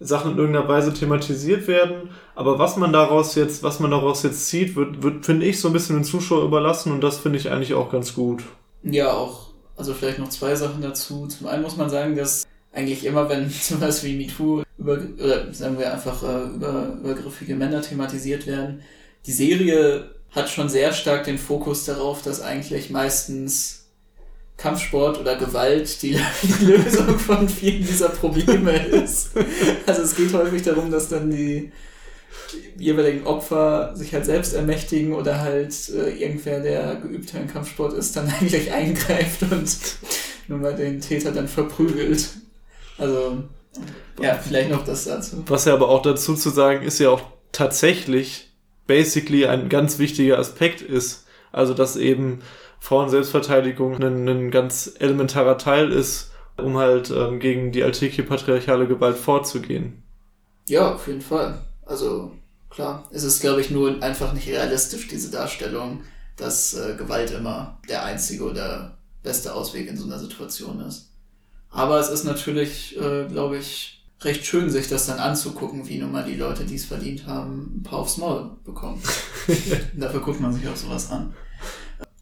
Sachen 0.00 0.32
in 0.32 0.38
irgendeiner 0.38 0.68
Weise 0.68 0.92
thematisiert 0.92 1.66
werden. 1.66 2.10
Aber 2.34 2.58
was 2.58 2.76
man 2.76 2.92
daraus 2.92 3.34
jetzt, 3.34 3.62
was 3.62 3.80
man 3.80 3.90
daraus 3.90 4.22
jetzt 4.22 4.48
zieht, 4.48 4.76
wird, 4.76 5.02
wird 5.02 5.24
finde 5.24 5.46
ich, 5.46 5.60
so 5.60 5.68
ein 5.68 5.72
bisschen 5.72 5.96
den 5.96 6.04
Zuschauer 6.04 6.44
überlassen 6.44 6.92
und 6.92 7.00
das 7.00 7.18
finde 7.18 7.38
ich 7.38 7.50
eigentlich 7.50 7.74
auch 7.74 7.90
ganz 7.90 8.14
gut. 8.14 8.42
Ja, 8.82 9.12
auch, 9.12 9.50
also 9.76 9.94
vielleicht 9.94 10.18
noch 10.18 10.28
zwei 10.28 10.54
Sachen 10.54 10.82
dazu. 10.82 11.26
Zum 11.26 11.46
einen 11.46 11.62
muss 11.62 11.76
man 11.76 11.90
sagen, 11.90 12.16
dass 12.16 12.44
eigentlich 12.72 13.04
immer, 13.04 13.28
wenn 13.28 13.48
sowas 13.50 14.04
wie 14.04 14.16
MeToo 14.16 14.62
über, 14.78 14.98
oder 15.22 15.52
sagen 15.52 15.78
wir 15.78 15.92
einfach 15.92 16.22
äh, 16.22 16.54
über, 16.54 16.96
übergriffige 17.00 17.54
Männer 17.54 17.80
thematisiert 17.82 18.46
werden, 18.46 18.82
die 19.26 19.32
Serie 19.32 20.10
hat 20.32 20.50
schon 20.50 20.68
sehr 20.68 20.92
stark 20.92 21.24
den 21.24 21.38
Fokus 21.38 21.84
darauf, 21.84 22.22
dass 22.22 22.40
eigentlich 22.40 22.90
meistens 22.90 23.83
Kampfsport 24.56 25.20
oder 25.20 25.36
Gewalt 25.36 26.02
die 26.02 26.18
Lösung 26.60 27.18
von 27.18 27.48
vielen 27.48 27.84
dieser 27.86 28.08
Probleme 28.08 28.72
ist. 28.86 29.30
Also 29.86 30.02
es 30.02 30.14
geht 30.16 30.32
häufig 30.32 30.62
darum, 30.62 30.90
dass 30.90 31.08
dann 31.08 31.30
die 31.30 31.72
jeweiligen 32.76 33.26
Opfer 33.26 33.94
sich 33.94 34.12
halt 34.12 34.24
selbst 34.24 34.54
ermächtigen 34.54 35.12
oder 35.12 35.40
halt 35.40 35.74
äh, 35.90 36.10
irgendwer, 36.10 36.60
der 36.60 36.96
geübter 36.96 37.40
im 37.40 37.48
Kampfsport 37.48 37.92
ist, 37.94 38.16
dann 38.16 38.28
eigentlich 38.40 38.72
eingreift 38.72 39.42
und 39.42 39.76
nur 40.48 40.58
mal 40.58 40.74
den 40.74 41.00
Täter 41.00 41.32
dann 41.32 41.48
verprügelt. 41.48 42.28
Also, 42.98 43.44
ja, 44.20 44.34
vielleicht 44.34 44.70
noch 44.70 44.84
das 44.84 45.04
dazu. 45.04 45.42
Was 45.46 45.64
ja 45.64 45.74
aber 45.74 45.88
auch 45.88 46.02
dazu 46.02 46.34
zu 46.34 46.50
sagen 46.50 46.82
ist 46.82 47.00
ja 47.00 47.10
auch 47.10 47.22
tatsächlich 47.50 48.52
basically 48.86 49.46
ein 49.46 49.68
ganz 49.68 49.98
wichtiger 49.98 50.38
Aspekt 50.38 50.80
ist. 50.80 51.24
Also, 51.50 51.74
dass 51.74 51.96
eben 51.96 52.40
Frauenselbstverteidigung 52.80 54.02
ein, 54.02 54.28
ein 54.28 54.50
ganz 54.50 54.92
elementarer 54.98 55.58
Teil 55.58 55.90
ist, 55.92 56.32
um 56.56 56.76
halt 56.76 57.10
ähm, 57.10 57.40
gegen 57.40 57.72
die 57.72 57.82
alltägliche 57.82 58.22
patriarchale 58.22 58.86
Gewalt 58.86 59.16
vorzugehen. 59.16 60.02
Ja, 60.68 60.94
auf 60.94 61.06
jeden 61.06 61.20
Fall. 61.20 61.60
Also, 61.84 62.32
klar. 62.70 63.08
Es 63.10 63.24
ist, 63.24 63.40
glaube 63.40 63.60
ich, 63.60 63.70
nur 63.70 64.02
einfach 64.02 64.32
nicht 64.32 64.48
realistisch, 64.48 65.08
diese 65.08 65.30
Darstellung, 65.30 66.02
dass 66.36 66.74
äh, 66.74 66.94
Gewalt 66.96 67.30
immer 67.30 67.78
der 67.88 68.04
einzige 68.04 68.44
oder 68.44 68.98
beste 69.22 69.54
Ausweg 69.54 69.88
in 69.88 69.96
so 69.96 70.04
einer 70.04 70.18
Situation 70.18 70.80
ist. 70.80 71.10
Aber 71.70 71.98
es 71.98 72.08
ist 72.08 72.24
natürlich, 72.24 72.96
äh, 73.00 73.26
glaube 73.26 73.58
ich, 73.58 74.04
recht 74.20 74.46
schön, 74.46 74.70
sich 74.70 74.88
das 74.88 75.06
dann 75.06 75.18
anzugucken, 75.18 75.88
wie 75.88 75.98
nun 75.98 76.12
mal 76.12 76.24
die 76.24 76.36
Leute, 76.36 76.64
die 76.64 76.76
es 76.76 76.84
verdient 76.84 77.26
haben, 77.26 77.78
ein 77.78 77.82
paar 77.82 77.98
aufs 78.00 78.16
Maul 78.16 78.50
bekommen. 78.64 79.02
Dafür 79.94 80.20
guckt 80.20 80.40
man 80.40 80.52
sich 80.52 80.66
auch 80.68 80.76
sowas 80.76 81.10
an. 81.10 81.34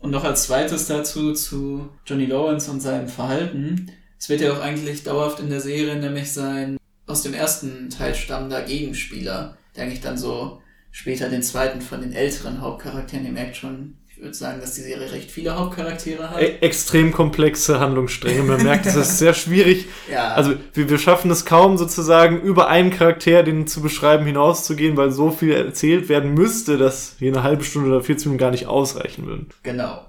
Und 0.02 0.10
noch 0.10 0.24
als 0.24 0.44
zweites 0.44 0.88
dazu 0.88 1.32
zu 1.32 1.88
Johnny 2.04 2.26
Lawrence 2.26 2.68
und 2.70 2.80
seinem 2.80 3.08
Verhalten. 3.08 3.90
Es 4.18 4.28
wird 4.28 4.40
ja 4.40 4.52
auch 4.52 4.60
eigentlich 4.60 5.04
dauerhaft 5.04 5.38
in 5.38 5.48
der 5.48 5.60
Serie 5.60 5.96
nämlich 5.96 6.32
sein 6.32 6.76
aus 7.06 7.22
dem 7.22 7.34
ersten 7.34 7.88
Teil 7.88 8.14
stammender 8.14 8.62
Gegenspieler, 8.62 9.56
der 9.76 9.84
eigentlich 9.84 10.00
dann 10.00 10.18
so 10.18 10.60
später 10.90 11.28
den 11.28 11.42
zweiten 11.42 11.80
von 11.80 12.00
den 12.00 12.12
älteren 12.12 12.60
Hauptcharakteren, 12.60 13.24
ihr 13.24 13.32
merkt 13.32 13.56
schon, 13.56 13.96
würde 14.22 14.34
sagen, 14.34 14.60
dass 14.60 14.74
die 14.74 14.82
Serie 14.82 15.10
recht 15.10 15.30
viele 15.30 15.56
Hauptcharaktere 15.56 16.30
hat. 16.30 16.40
E 16.40 16.58
extrem 16.60 17.12
komplexe 17.12 17.80
Handlungsstränge. 17.80 18.42
Man 18.42 18.62
merkt, 18.62 18.86
es 18.86 18.94
ist 18.94 19.18
sehr 19.18 19.34
schwierig. 19.34 19.86
ja, 20.10 20.34
Also 20.34 20.54
wir, 20.74 20.88
wir 20.88 20.98
schaffen 20.98 21.30
es 21.30 21.44
kaum 21.44 21.76
sozusagen 21.76 22.40
über 22.40 22.68
einen 22.68 22.90
Charakter, 22.90 23.42
den 23.42 23.66
zu 23.66 23.82
beschreiben, 23.82 24.24
hinauszugehen, 24.24 24.96
weil 24.96 25.10
so 25.10 25.30
viel 25.30 25.52
erzählt 25.52 26.08
werden 26.08 26.34
müsste, 26.34 26.78
dass 26.78 27.16
hier 27.18 27.32
eine 27.32 27.42
halbe 27.42 27.64
Stunde 27.64 27.88
oder 27.90 28.00
40 28.02 28.26
Minuten 28.26 28.40
gar 28.40 28.50
nicht 28.50 28.66
ausreichen 28.66 29.26
würden. 29.26 29.48
genau. 29.62 30.06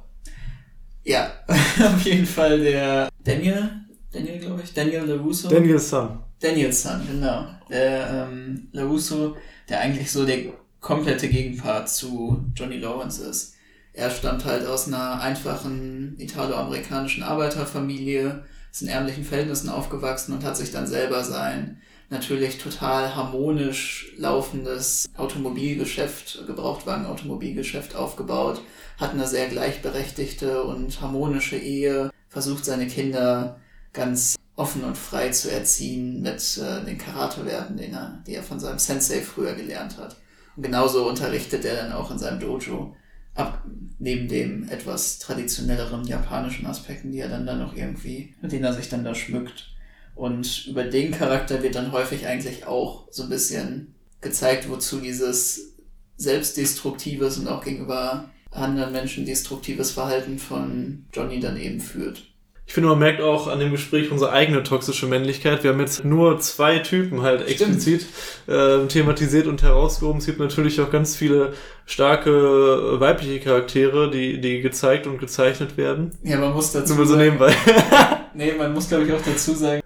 Ja, 1.06 1.34
auf 1.47 2.02
jeden 2.04 2.26
Fall 2.26 2.60
der 2.60 3.10
Daniel, 3.21 3.69
Daniel 4.13 4.39
glaube 4.39 4.62
ich, 4.63 4.73
Daniel 4.73 5.04
LaRusso. 5.04 5.49
Daniel 5.49 5.80
Sun. 5.80 6.19
Danielson, 6.39 7.02
genau. 7.08 7.45
Der 7.69 8.28
ähm, 8.30 8.67
LaRusso, 8.71 9.36
der 9.69 9.80
eigentlich 9.80 10.12
so 10.12 10.26
der 10.26 10.39
komplette 10.80 11.30
Gegenpart 11.30 11.89
zu 11.89 12.45
Johnny 12.56 12.78
Lawrence 12.78 13.23
ist. 13.23 13.56
Er 13.93 14.10
stammt 14.10 14.45
halt 14.45 14.65
aus 14.65 14.88
einer 14.88 15.21
einfachen 15.21 16.15
italo-amerikanischen 16.19 17.23
Arbeiterfamilie, 17.23 18.43
ist 18.71 18.82
in 18.82 18.88
ärmlichen 18.88 19.23
Verhältnissen 19.23 19.69
aufgewachsen 19.69 20.34
und 20.34 20.43
hat 20.43 20.58
sich 20.58 20.71
dann 20.71 20.88
selber 20.88 21.23
sein 21.23 21.79
natürlich 22.13 22.60
total 22.60 23.15
harmonisch 23.15 24.13
laufendes 24.17 25.10
Automobilgeschäft, 25.17 26.45
Gebrauchtwagen-Automobilgeschäft 26.47 27.95
aufgebaut, 27.95 28.62
hat 28.97 29.12
eine 29.12 29.27
sehr 29.27 29.49
gleichberechtigte 29.49 30.63
und 30.63 31.01
harmonische 31.01 31.58
Ehe, 31.58 32.12
versucht 32.29 32.63
seine 32.63 32.88
Kinder 32.88 33.60
ganz 33.91 34.38
offen 34.56 34.84
und 34.84 34.97
frei 34.97 35.29
zu 35.29 35.51
erziehen 35.51 36.21
mit 36.21 36.58
äh, 36.58 36.86
den 36.86 36.97
Karate-Werten, 36.97 37.75
den 37.75 37.93
er, 37.93 38.23
die 38.25 38.36
er 38.36 38.43
von 38.43 38.60
seinem 38.60 38.79
Sensei 38.79 39.21
früher 39.21 39.53
gelernt 39.53 39.97
hat. 39.97 40.15
Und 40.56 40.63
genauso 40.63 41.08
unterrichtet 41.08 41.65
er 41.65 41.75
dann 41.75 41.93
auch 41.93 42.12
in 42.12 42.19
seinem 42.19 42.39
Dojo, 42.39 42.95
ab, 43.36 43.63
neben 44.00 44.28
dem 44.28 44.69
etwas 44.69 45.19
traditionelleren 45.19 46.06
japanischen 46.06 46.65
Aspekten, 46.65 47.12
die 47.12 47.19
er 47.19 47.30
dann 47.30 47.46
dann 47.46 47.60
noch 47.60 47.76
irgendwie, 47.76 48.36
mit 48.41 48.52
denen 48.52 48.65
er 48.65 48.74
sich 48.74 48.89
dann 48.89 49.04
da 49.04 49.15
schmückt. 49.15 49.72
Und 50.15 50.67
über 50.67 50.84
den 50.84 51.12
Charakter 51.12 51.63
wird 51.63 51.76
dann 51.76 51.91
häufig 51.91 52.28
eigentlich 52.28 52.67
auch 52.67 53.08
so 53.12 53.24
ein 53.24 53.30
bisschen 53.30 53.96
gezeigt, 54.22 54.69
wozu 54.69 55.00
dieses 55.00 55.74
selbstdestruktives 56.17 57.39
und 57.39 57.48
auch 57.48 57.63
gegenüber 57.63 58.30
anderen 58.52 58.93
Menschen 58.93 59.26
destruktives 59.26 59.91
Verhalten 59.91 60.38
von 60.38 61.06
Johnny 61.12 61.39
dann 61.39 61.58
eben 61.58 61.80
führt. 61.80 62.33
Ich 62.65 62.73
finde, 62.73 62.89
man 62.89 62.99
merkt 62.99 63.21
auch 63.21 63.47
an 63.47 63.60
dem 63.60 63.71
Gespräch 63.71 64.10
unsere 64.10 64.32
eigene 64.32 64.63
toxische 64.63 65.06
Männlichkeit. 65.06 65.63
Wir 65.63 65.71
haben 65.71 65.82
jetzt 65.82 66.06
nur 66.06 66.39
zwei 66.39 66.80
Typen 66.80 67.21
halt 67.21 67.47
explizit 67.47 68.06
äh, 68.47 68.86
thematisiert 68.88 69.47
und 69.47 69.62
herausgehoben. 69.62 70.19
Es 70.19 70.26
gibt 70.26 70.39
natürlich 70.39 70.80
auch 70.80 70.89
ganz 70.89 71.15
viele 71.15 71.54
starke 71.86 72.99
weibliche 72.99 73.41
Charaktere, 73.41 74.10
die, 74.10 74.39
die 74.39 74.62
gezeigt 74.62 75.08
und 75.08 75.19
gezeichnet 75.19 75.76
werden. 75.76 76.12
Ja, 76.23 76.38
man 76.38 76.54
muss 76.54 76.71
dazu 76.71 76.95
Nur 76.95 77.06
so 77.06 77.13
sagen, 77.13 77.26
nebenbei. 77.26 77.54
nee, 78.34 78.54
man 78.58 78.73
muss 78.73 78.88
glaube 78.88 79.06
ich 79.06 79.13
auch 79.13 79.21
dazu 79.21 79.54
sagen, 79.54 79.84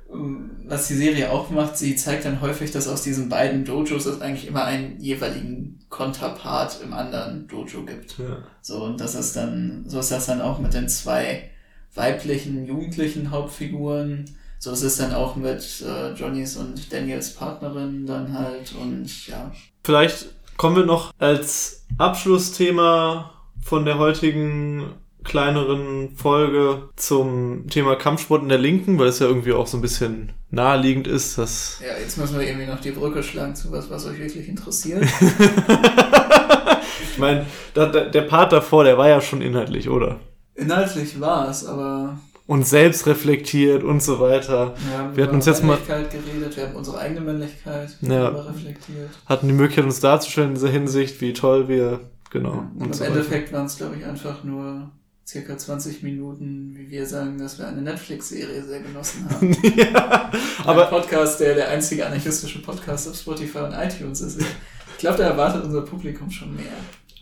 was 0.68 0.88
die 0.88 0.96
Serie 0.96 1.32
auch 1.32 1.50
macht, 1.50 1.78
sie 1.78 1.96
zeigt 1.96 2.26
dann 2.26 2.42
häufig, 2.42 2.72
dass 2.72 2.88
aus 2.88 3.02
diesen 3.02 3.30
beiden 3.30 3.66
Dojos 3.66 4.06
es 4.06 4.22
eigentlich 4.22 4.48
immer 4.48 4.66
einen 4.66 5.00
jeweiligen 5.00 5.80
Konterpart 5.90 6.82
im 6.84 6.94
anderen 6.94 7.48
Dojo 7.48 7.84
gibt. 7.84 8.18
Ja. 8.20 8.44
So, 8.62 8.84
und 8.84 9.00
das 9.00 9.16
ist 9.16 9.36
dann, 9.36 9.86
so 9.88 10.00
ist 10.00 10.12
das 10.12 10.26
dann 10.26 10.42
auch 10.42 10.60
mit 10.60 10.74
den 10.74 10.90
zwei 10.90 11.50
weiblichen, 11.98 12.66
jugendlichen 12.66 13.32
Hauptfiguren. 13.32 14.26
So 14.60 14.72
ist 14.72 14.84
es 14.84 14.98
dann 14.98 15.14
auch 15.14 15.36
mit 15.36 15.84
äh, 15.86 16.14
Johnnys 16.14 16.58
und 16.58 16.92
Daniels 16.92 17.34
Partnerin 17.34 18.06
dann 18.06 18.34
halt 18.34 18.74
und 18.80 19.28
ja. 19.28 19.52
Vielleicht 19.84 20.28
kommen 20.58 20.76
wir 20.76 20.86
noch 20.86 21.14
als 21.20 21.86
Abschlussthema 21.98 23.32
von 23.64 23.86
der 23.86 24.00
heutigen 24.00 24.96
kleineren 25.24 26.16
Folge 26.16 26.90
zum 26.96 27.68
Thema 27.70 27.96
Kampfsport 27.96 28.44
in 28.44 28.50
der 28.50 28.58
Linken, 28.58 28.98
weil 28.98 29.10
es 29.10 29.20
ja 29.20 29.28
irgendwie 29.28 29.52
auch 29.52 29.68
so 29.68 29.78
ein 29.78 29.82
bisschen 29.82 30.32
naheliegend 30.50 31.08
ist, 31.08 31.38
dass 31.38 31.82
Ja, 31.86 32.00
jetzt 32.00 32.18
müssen 32.18 32.40
wir 32.40 32.48
irgendwie 32.48 32.66
noch 32.66 32.80
die 32.80 32.92
Brücke 32.92 33.22
schlagen 33.22 33.54
zu 33.54 33.72
was, 33.72 33.90
was 33.90 34.06
euch 34.06 34.20
wirklich 34.20 34.48
interessiert. 34.48 35.04
ich 37.12 37.18
meine, 37.18 37.46
der 37.76 38.22
Part 38.22 38.54
davor, 38.54 38.86
der 38.86 38.98
war 38.98 39.10
ja 39.10 39.20
schon 39.20 39.42
inhaltlich, 39.42 39.90
oder? 39.90 40.22
Inhaltlich 40.58 41.20
war 41.22 41.50
es, 41.50 41.66
aber 41.66 42.18
Und 42.48 42.66
selbst 42.68 43.06
reflektiert 43.08 43.84
und 43.84 44.02
so 44.02 44.20
weiter. 44.20 44.74
wir 44.90 44.98
haben 44.98 45.16
Wir 45.16 45.24
hatten 45.26 45.36
uns 45.36 45.46
jetzt 45.46 45.64
mal- 45.64 45.78
geredet, 45.88 46.56
wir 46.58 46.68
haben 46.68 46.76
unsere 46.76 46.98
eigene 47.00 47.22
Männlichkeit 47.22 47.96
Ja. 48.02 48.32
darüber 48.32 48.48
reflektiert. 48.50 49.10
Hatten 49.26 49.48
die 49.48 49.54
Möglichkeit, 49.54 49.86
uns 49.86 50.00
darzustellen 50.00 50.50
in 50.50 50.56
dieser 50.56 50.70
Hinsicht, 50.70 51.22
wie 51.22 51.34
toll 51.34 51.68
wir, 51.68 52.00
genau. 52.32 52.64
Und 52.80 52.86
im 52.88 52.94
so 52.94 53.02
weiter. 53.02 53.12
Endeffekt 53.12 53.54
waren 53.54 53.66
es, 53.68 53.78
glaube 53.78 53.96
ich, 53.98 54.06
einfach 54.06 54.44
nur 54.44 54.90
circa 55.28 55.58
20 55.58 56.04
Minuten, 56.04 56.74
wie 56.78 56.90
wir 56.90 57.06
sagen, 57.06 57.38
dass 57.38 57.60
wir 57.60 57.68
eine 57.68 57.82
Netflix-Serie 57.82 58.64
sehr 58.64 58.80
genossen 58.80 59.28
haben. 59.30 59.52
ja, 59.76 60.32
Ein 60.32 60.66
aber 60.66 60.86
Podcast, 60.86 61.40
der 61.42 61.54
der 61.54 61.68
einzige 61.70 62.06
anarchistische 62.06 62.62
Podcast 62.62 63.10
auf 63.10 63.16
Spotify 63.18 63.60
und 63.60 63.74
iTunes 63.74 64.22
ist. 64.22 64.40
Ich 64.40 64.98
glaube, 65.00 65.18
da 65.18 65.26
erwartet 65.26 65.66
unser 65.66 65.82
Publikum 65.82 66.32
schon 66.32 66.56
mehr. 66.56 66.64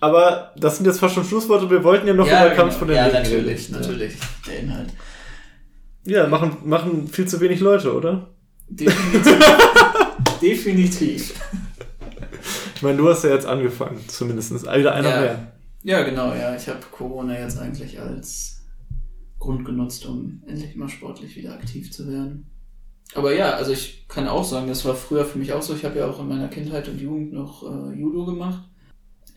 Aber 0.02 0.52
das 0.58 0.78
sind 0.78 0.86
jetzt 0.86 1.00
fast 1.00 1.16
schon 1.16 1.24
Schlussworte. 1.24 1.70
Wir 1.70 1.84
wollten 1.84 2.08
ja 2.08 2.14
noch 2.14 2.28
über 2.28 2.44
genau. 2.50 2.56
Kampf 2.56 2.78
von 2.78 2.88
der 2.88 2.98
ja 2.98 3.04
Linken 3.08 3.24
natürlich, 3.24 3.70
reden. 3.70 3.80
natürlich, 3.80 4.14
der 4.48 4.60
Inhalt. 4.60 4.90
Ja, 6.06 6.28
machen, 6.28 6.58
machen 6.64 7.08
viel 7.08 7.28
zu 7.28 7.40
wenig 7.40 7.60
Leute, 7.62 7.94
oder? 7.96 8.30
Definitiv. 8.70 9.40
Definitiv. 10.42 11.34
Ich 12.76 12.82
meine, 12.82 12.98
du 12.98 13.10
hast 13.10 13.24
ja 13.24 13.32
jetzt 13.32 13.46
angefangen, 13.46 14.00
zumindest. 14.08 14.52
Wieder 14.54 14.94
einer 14.94 15.10
Ja. 15.10 15.22
mehr. 15.22 15.52
Ja, 15.84 16.04
genau, 16.04 16.34
ja. 16.34 16.56
Ich 16.56 16.68
habe 16.68 16.80
Corona 16.92 17.40
jetzt 17.40 17.58
eigentlich 17.60 18.00
als 18.00 18.64
Grund 19.40 19.66
genutzt, 19.66 20.06
um 20.06 20.42
endlich 20.48 20.76
mal 20.76 20.90
sportlich 20.90 21.36
wieder 21.36 21.54
aktiv 21.54 21.92
zu 21.92 22.08
werden. 22.08 22.50
Aber 23.14 23.34
ja, 23.34 23.52
also 23.54 23.72
ich 23.72 24.08
kann 24.08 24.28
auch 24.28 24.44
sagen, 24.44 24.68
das 24.68 24.84
war 24.84 24.96
früher 24.96 25.26
für 25.26 25.38
mich 25.38 25.54
auch 25.54 25.62
so. 25.62 25.76
Ich 25.76 25.86
habe 25.86 26.00
ja 26.00 26.08
auch 26.08 26.20
in 26.20 26.28
meiner 26.28 26.48
Kindheit 26.48 26.88
und 26.90 27.00
Jugend 27.00 27.34
noch 27.34 27.64
äh, 27.64 27.96
Judo 27.96 28.26
gemacht. 28.26 28.64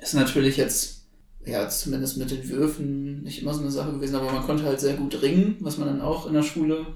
Ist 0.00 0.14
natürlich 0.14 0.56
jetzt, 0.56 1.06
ja, 1.44 1.68
zumindest 1.68 2.16
mit 2.16 2.30
den 2.30 2.48
Würfen 2.48 3.22
nicht 3.22 3.42
immer 3.42 3.54
so 3.54 3.60
eine 3.60 3.70
Sache 3.70 3.92
gewesen, 3.92 4.16
aber 4.16 4.30
man 4.30 4.44
konnte 4.44 4.64
halt 4.64 4.80
sehr 4.80 4.94
gut 4.94 5.20
ringen, 5.22 5.56
was 5.60 5.78
man 5.78 5.88
dann 5.88 6.00
auch 6.00 6.26
in 6.26 6.34
der 6.34 6.42
Schule 6.42 6.86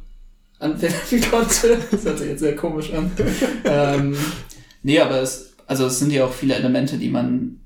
anwenden 0.59 1.21
konnte. 1.31 1.79
Das 1.91 2.05
hört 2.05 2.19
sich 2.19 2.29
jetzt 2.29 2.41
sehr 2.41 2.57
komisch 2.57 2.93
an. 2.93 3.11
ähm, 3.65 4.17
nee, 4.83 5.01
aber 5.01 5.21
es, 5.21 5.55
also 5.67 5.87
es 5.87 5.99
sind 5.99 6.12
ja 6.12 6.25
auch 6.25 6.33
viele 6.33 6.55
Elemente, 6.55 6.97
die 6.99 7.09
man 7.09 7.61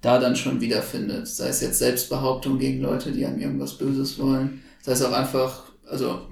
da 0.00 0.18
dann 0.18 0.36
schon 0.36 0.60
wiederfindet. 0.60 1.28
Sei 1.28 1.48
es 1.48 1.60
jetzt 1.60 1.78
Selbstbehauptung 1.78 2.58
gegen 2.58 2.80
Leute, 2.80 3.12
die 3.12 3.24
einem 3.24 3.40
irgendwas 3.40 3.78
Böses 3.78 4.18
wollen. 4.18 4.62
Sei 4.82 4.92
es 4.92 5.02
auch 5.02 5.12
einfach, 5.12 5.62
also 5.86 6.28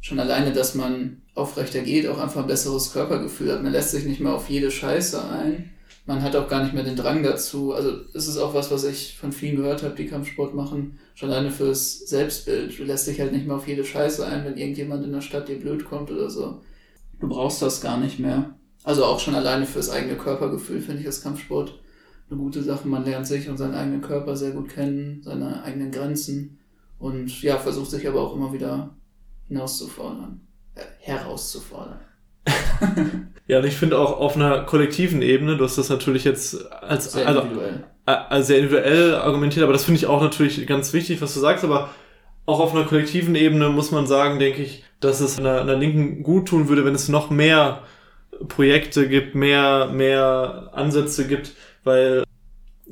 schon 0.00 0.20
alleine, 0.20 0.52
dass 0.52 0.74
man 0.74 1.22
aufrechter 1.34 1.80
geht, 1.80 2.06
auch 2.08 2.18
einfach 2.18 2.42
ein 2.42 2.46
besseres 2.46 2.92
Körpergefühl 2.92 3.52
hat. 3.52 3.62
Man 3.62 3.72
lässt 3.72 3.90
sich 3.90 4.04
nicht 4.04 4.20
mehr 4.20 4.34
auf 4.34 4.50
jede 4.50 4.70
Scheiße 4.70 5.22
ein. 5.28 5.70
Man 6.06 6.22
hat 6.22 6.36
auch 6.36 6.48
gar 6.48 6.62
nicht 6.62 6.72
mehr 6.72 6.84
den 6.84 6.96
Drang 6.96 7.22
dazu. 7.22 7.74
Also 7.74 7.90
es 8.14 8.28
ist 8.28 8.38
auch 8.38 8.54
was, 8.54 8.70
was 8.70 8.84
ich 8.84 9.18
von 9.18 9.32
vielen 9.32 9.56
gehört 9.56 9.82
habe, 9.82 9.96
die 9.96 10.06
Kampfsport 10.06 10.54
machen. 10.54 10.98
Schon 11.14 11.30
alleine 11.30 11.50
fürs 11.50 11.98
Selbstbild. 12.08 12.78
Du 12.78 12.84
lässt 12.84 13.08
dich 13.08 13.20
halt 13.20 13.32
nicht 13.32 13.46
mehr 13.46 13.56
auf 13.56 13.66
jede 13.66 13.84
Scheiße 13.84 14.24
ein, 14.24 14.44
wenn 14.44 14.56
irgendjemand 14.56 15.04
in 15.04 15.12
der 15.12 15.20
Stadt 15.20 15.48
dir 15.48 15.58
blöd 15.58 15.84
kommt 15.84 16.10
oder 16.10 16.30
so. 16.30 16.60
Du 17.18 17.28
brauchst 17.28 17.60
das 17.60 17.80
gar 17.80 17.98
nicht 17.98 18.20
mehr. 18.20 18.54
Also 18.84 19.04
auch 19.04 19.18
schon 19.18 19.34
alleine 19.34 19.66
fürs 19.66 19.90
eigene 19.90 20.16
Körpergefühl 20.16 20.80
finde 20.80 21.00
ich 21.00 21.06
das 21.06 21.22
Kampfsport 21.22 21.80
eine 22.30 22.38
gute 22.38 22.62
Sache. 22.62 22.86
Man 22.86 23.04
lernt 23.04 23.26
sich 23.26 23.48
und 23.48 23.56
seinen 23.56 23.74
eigenen 23.74 24.00
Körper 24.00 24.36
sehr 24.36 24.52
gut 24.52 24.68
kennen, 24.68 25.22
seine 25.24 25.64
eigenen 25.64 25.90
Grenzen 25.90 26.58
und 26.98 27.42
ja, 27.42 27.58
versucht 27.58 27.90
sich 27.90 28.06
aber 28.06 28.20
auch 28.20 28.34
immer 28.34 28.52
wieder 28.52 28.94
hinauszufordern, 29.48 30.40
äh, 30.74 30.82
herauszufordern. 31.00 32.00
Ja, 33.48 33.58
und 33.58 33.64
ich 33.64 33.76
finde 33.76 33.98
auch 33.98 34.18
auf 34.18 34.34
einer 34.36 34.62
kollektiven 34.62 35.22
Ebene, 35.22 35.56
du 35.56 35.64
hast 35.64 35.78
das 35.78 35.88
natürlich 35.88 36.24
jetzt 36.24 36.70
als, 36.82 37.12
Sehr 37.12 37.26
also, 37.28 37.40
individuell. 37.42 37.84
äh, 38.06 38.10
als 38.10 38.48
sehr 38.48 38.58
individuell 38.58 39.14
argumentiert, 39.14 39.62
aber 39.62 39.72
das 39.72 39.84
finde 39.84 39.98
ich 39.98 40.06
auch 40.06 40.20
natürlich 40.20 40.66
ganz 40.66 40.92
wichtig, 40.92 41.22
was 41.22 41.32
du 41.34 41.40
sagst, 41.40 41.64
aber 41.64 41.90
auch 42.44 42.58
auf 42.58 42.74
einer 42.74 42.84
kollektiven 42.84 43.34
Ebene 43.36 43.68
muss 43.68 43.92
man 43.92 44.06
sagen, 44.06 44.38
denke 44.40 44.62
ich, 44.62 44.82
dass 45.00 45.20
es 45.20 45.38
einer, 45.38 45.60
einer 45.60 45.76
Linken 45.76 46.22
gut 46.24 46.48
tun 46.48 46.68
würde, 46.68 46.84
wenn 46.84 46.94
es 46.94 47.08
noch 47.08 47.30
mehr 47.30 47.82
Projekte 48.48 49.08
gibt, 49.08 49.34
mehr, 49.34 49.90
mehr 49.92 50.70
Ansätze 50.72 51.26
gibt, 51.26 51.52
weil 51.84 52.24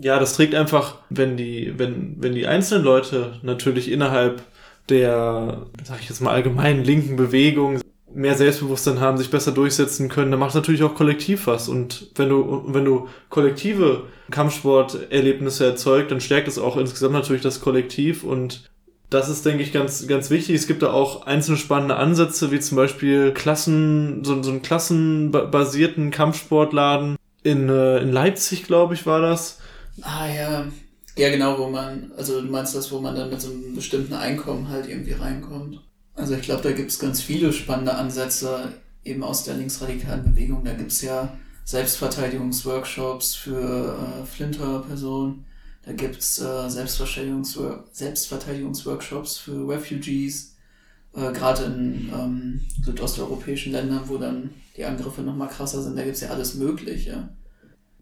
ja, 0.00 0.18
das 0.18 0.34
trägt 0.34 0.54
einfach, 0.54 0.98
wenn 1.10 1.36
die, 1.36 1.74
wenn, 1.78 2.16
wenn 2.18 2.34
die 2.34 2.46
einzelnen 2.46 2.84
Leute 2.84 3.38
natürlich 3.42 3.90
innerhalb 3.90 4.42
der, 4.88 5.66
sag 5.82 6.00
ich 6.00 6.08
jetzt 6.08 6.20
mal, 6.20 6.32
allgemeinen 6.32 6.84
linken 6.84 7.16
Bewegung 7.16 7.80
mehr 8.14 8.37
Selbstbewusstsein 8.37 9.00
haben, 9.00 9.18
sich 9.18 9.31
besser 9.31 9.53
durchsetzen 9.53 10.09
können, 10.09 10.31
dann 10.31 10.40
macht 10.40 10.50
es 10.50 10.55
natürlich 10.55 10.83
auch 10.83 10.94
kollektiv 10.94 11.46
was. 11.46 11.68
Und 11.68 12.11
wenn 12.14 12.29
du, 12.29 12.64
wenn 12.68 12.85
du 12.85 13.09
kollektive 13.29 14.05
Kampfsporterlebnisse 14.31 15.66
erzeugt, 15.66 16.11
dann 16.11 16.20
stärkt 16.20 16.48
es 16.48 16.59
auch 16.59 16.77
insgesamt 16.77 17.14
natürlich 17.14 17.42
das 17.42 17.61
Kollektiv 17.61 18.24
und 18.24 18.70
das 19.11 19.29
ist, 19.29 19.44
denke 19.44 19.62
ich, 19.62 19.72
ganz, 19.72 20.07
ganz 20.07 20.31
wichtig. 20.31 20.57
Es 20.57 20.66
gibt 20.66 20.83
da 20.83 20.92
auch 20.92 21.27
einzelne 21.27 21.57
spannende 21.57 21.96
Ansätze, 21.96 22.50
wie 22.50 22.59
zum 22.59 22.77
Beispiel 22.77 23.33
Klassen, 23.33 24.24
so, 24.24 24.42
so 24.42 24.50
einen 24.50 24.62
klassenbasierten 24.62 26.11
Kampfsportladen 26.11 27.16
in, 27.42 27.68
äh, 27.68 27.98
in 27.98 28.12
Leipzig, 28.12 28.64
glaube 28.64 28.94
ich, 28.94 29.07
war 29.07 29.20
das. 29.20 29.61
Ah 30.03 30.27
ja, 30.27 30.66
ja 31.16 31.31
genau, 31.31 31.59
wo 31.59 31.68
man, 31.68 32.11
also 32.16 32.40
du 32.40 32.50
meinst 32.50 32.74
das, 32.74 32.90
wo 32.90 32.98
man 32.98 33.14
dann 33.14 33.31
mit 33.31 33.40
so 33.40 33.50
einem 33.50 33.74
bestimmten 33.74 34.14
Einkommen 34.14 34.68
halt 34.68 34.88
irgendwie 34.88 35.12
reinkommt. 35.12 35.81
Also 36.14 36.35
ich 36.35 36.42
glaube, 36.42 36.62
da 36.62 36.72
gibt's 36.72 36.98
ganz 36.98 37.20
viele 37.20 37.53
spannende 37.53 37.94
Ansätze 37.94 38.72
eben 39.05 39.24
aus 39.24 39.44
der 39.44 39.55
linksradikalen 39.55 40.24
Bewegung. 40.24 40.64
Da 40.64 40.72
gibt's 40.72 41.03
ja 41.03 41.37
Selbstverteidigungsworkshops 41.64 43.35
für 43.35 43.98
äh, 43.98 44.27
Flinter-Personen. 44.27 45.44
Da 45.85 45.92
gibt's 45.92 46.40
äh, 46.40 46.68
Selbstverteidigungswor 46.68 47.85
Selbstverteidigungsworkshops 47.92 49.38
für 49.38 49.68
Refugees. 49.68 50.57
Äh, 51.14 51.33
Gerade 51.33 51.64
in 51.64 52.11
ähm, 52.14 52.61
südosteuropäischen 52.83 53.72
Ländern, 53.72 54.03
wo 54.07 54.16
dann 54.16 54.50
die 54.77 54.85
Angriffe 54.85 55.22
nochmal 55.22 55.48
krasser 55.48 55.83
sind, 55.83 55.96
da 55.96 56.05
gibt's 56.05 56.20
ja 56.20 56.31
alles 56.31 56.55
Mögliche. 56.55 57.29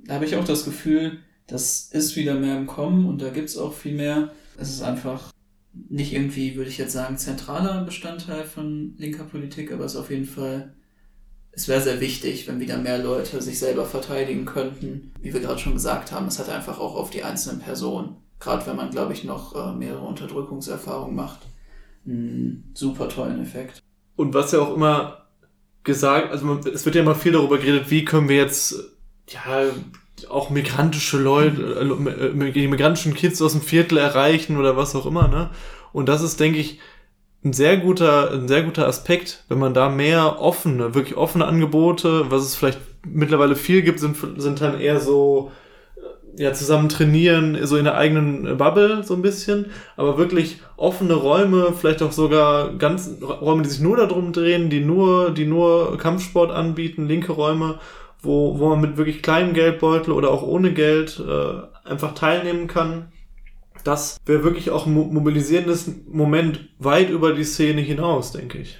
Da 0.04 0.14
habe 0.14 0.24
ich 0.24 0.36
auch 0.36 0.44
das 0.44 0.64
Gefühl, 0.64 1.18
das 1.46 1.88
ist 1.92 2.16
wieder 2.16 2.34
mehr 2.34 2.56
im 2.56 2.66
Kommen 2.66 3.06
und 3.06 3.20
da 3.20 3.30
gibt's 3.30 3.56
auch 3.56 3.74
viel 3.74 3.94
mehr. 3.94 4.32
Es 4.56 4.70
ist 4.70 4.82
einfach 4.82 5.31
nicht 5.72 6.12
irgendwie, 6.12 6.56
würde 6.56 6.70
ich 6.70 6.78
jetzt 6.78 6.92
sagen, 6.92 7.16
zentraler 7.16 7.84
Bestandteil 7.84 8.44
von 8.44 8.94
linker 8.98 9.24
Politik, 9.24 9.72
aber 9.72 9.84
es 9.84 9.94
ist 9.94 10.00
auf 10.00 10.10
jeden 10.10 10.26
Fall, 10.26 10.74
es 11.50 11.68
wäre 11.68 11.80
sehr 11.80 12.00
wichtig, 12.00 12.46
wenn 12.46 12.60
wieder 12.60 12.78
mehr 12.78 12.98
Leute 12.98 13.40
sich 13.40 13.58
selber 13.58 13.84
verteidigen 13.84 14.44
könnten. 14.44 15.12
Wie 15.20 15.32
wir 15.32 15.40
gerade 15.40 15.58
schon 15.58 15.74
gesagt 15.74 16.12
haben, 16.12 16.26
es 16.26 16.38
hat 16.38 16.48
einfach 16.48 16.78
auch 16.78 16.94
auf 16.94 17.10
die 17.10 17.24
einzelnen 17.24 17.60
Personen, 17.60 18.16
gerade 18.38 18.66
wenn 18.66 18.76
man, 18.76 18.90
glaube 18.90 19.12
ich, 19.12 19.24
noch 19.24 19.54
äh, 19.54 19.74
mehrere 19.74 20.04
Unterdrückungserfahrungen 20.04 21.16
macht, 21.16 21.40
einen 22.06 22.70
super 22.74 23.08
tollen 23.08 23.40
Effekt. 23.40 23.82
Und 24.16 24.34
was 24.34 24.52
ja 24.52 24.60
auch 24.60 24.74
immer 24.74 25.26
gesagt, 25.84 26.30
also 26.30 26.46
man, 26.46 26.58
es 26.66 26.84
wird 26.84 26.94
ja 26.94 27.02
immer 27.02 27.14
viel 27.14 27.32
darüber 27.32 27.58
geredet, 27.58 27.90
wie 27.90 28.04
können 28.04 28.28
wir 28.28 28.36
jetzt, 28.36 28.74
ja, 29.28 29.64
auch 30.30 30.50
migrantische 30.50 31.18
Leute, 31.18 31.62
äh, 32.40 32.52
die 32.52 32.68
migrantischen 32.68 33.14
Kids 33.14 33.40
aus 33.42 33.52
dem 33.52 33.62
Viertel 33.62 33.98
erreichen 33.98 34.58
oder 34.58 34.76
was 34.76 34.94
auch 34.94 35.06
immer, 35.06 35.28
ne? 35.28 35.50
Und 35.92 36.08
das 36.08 36.22
ist, 36.22 36.40
denke 36.40 36.58
ich, 36.58 36.78
ein 37.44 37.52
sehr 37.52 37.76
guter, 37.76 38.30
ein 38.30 38.48
sehr 38.48 38.62
guter 38.62 38.86
Aspekt, 38.86 39.44
wenn 39.48 39.58
man 39.58 39.74
da 39.74 39.88
mehr 39.88 40.40
offene, 40.40 40.94
wirklich 40.94 41.16
offene 41.16 41.46
Angebote, 41.46 42.30
was 42.30 42.44
es 42.44 42.54
vielleicht 42.54 42.80
mittlerweile 43.04 43.56
viel 43.56 43.82
gibt, 43.82 43.98
sind, 43.98 44.16
sind 44.36 44.60
dann 44.60 44.80
eher 44.80 45.00
so, 45.00 45.50
ja, 46.36 46.52
zusammen 46.52 46.88
trainieren, 46.88 47.58
so 47.66 47.76
in 47.76 47.84
der 47.84 47.96
eigenen 47.96 48.56
Bubble 48.56 49.02
so 49.02 49.14
ein 49.14 49.22
bisschen, 49.22 49.66
aber 49.96 50.18
wirklich 50.18 50.60
offene 50.76 51.14
Räume, 51.14 51.74
vielleicht 51.78 52.02
auch 52.02 52.12
sogar 52.12 52.74
ganz 52.74 53.18
Räume, 53.20 53.62
die 53.62 53.68
sich 53.68 53.80
nur 53.80 53.96
darum 53.96 54.32
drehen, 54.32 54.70
die 54.70 54.80
nur, 54.80 55.30
die 55.30 55.44
nur 55.44 55.98
Kampfsport 55.98 56.52
anbieten, 56.52 57.06
linke 57.06 57.32
Räume, 57.32 57.80
wo, 58.22 58.58
wo 58.58 58.68
man 58.70 58.80
mit 58.80 58.96
wirklich 58.96 59.22
kleinem 59.22 59.52
Geldbeutel 59.52 60.12
oder 60.12 60.30
auch 60.30 60.42
ohne 60.42 60.72
Geld 60.72 61.20
äh, 61.20 61.88
einfach 61.88 62.14
teilnehmen 62.14 62.66
kann. 62.66 63.12
Das 63.84 64.18
wäre 64.24 64.44
wirklich 64.44 64.70
auch 64.70 64.86
ein 64.86 64.92
mobilisierendes 64.92 65.90
Moment 66.08 66.68
weit 66.78 67.10
über 67.10 67.34
die 67.34 67.44
Szene 67.44 67.80
hinaus, 67.80 68.32
denke 68.32 68.58
ich. 68.58 68.78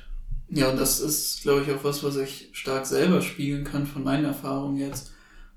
Ja, 0.49 0.71
und 0.71 0.79
das 0.79 1.01
ist, 1.01 1.43
glaube 1.43 1.63
ich, 1.63 1.73
auch 1.73 1.83
was, 1.83 2.05
was 2.05 2.17
ich 2.17 2.51
stark 2.53 2.87
selber 2.87 3.21
spiegeln 3.21 3.65
kann 3.65 3.87
von 3.87 4.05
meinen 4.05 4.25
Erfahrungen 4.25 4.77
jetzt 4.77 5.13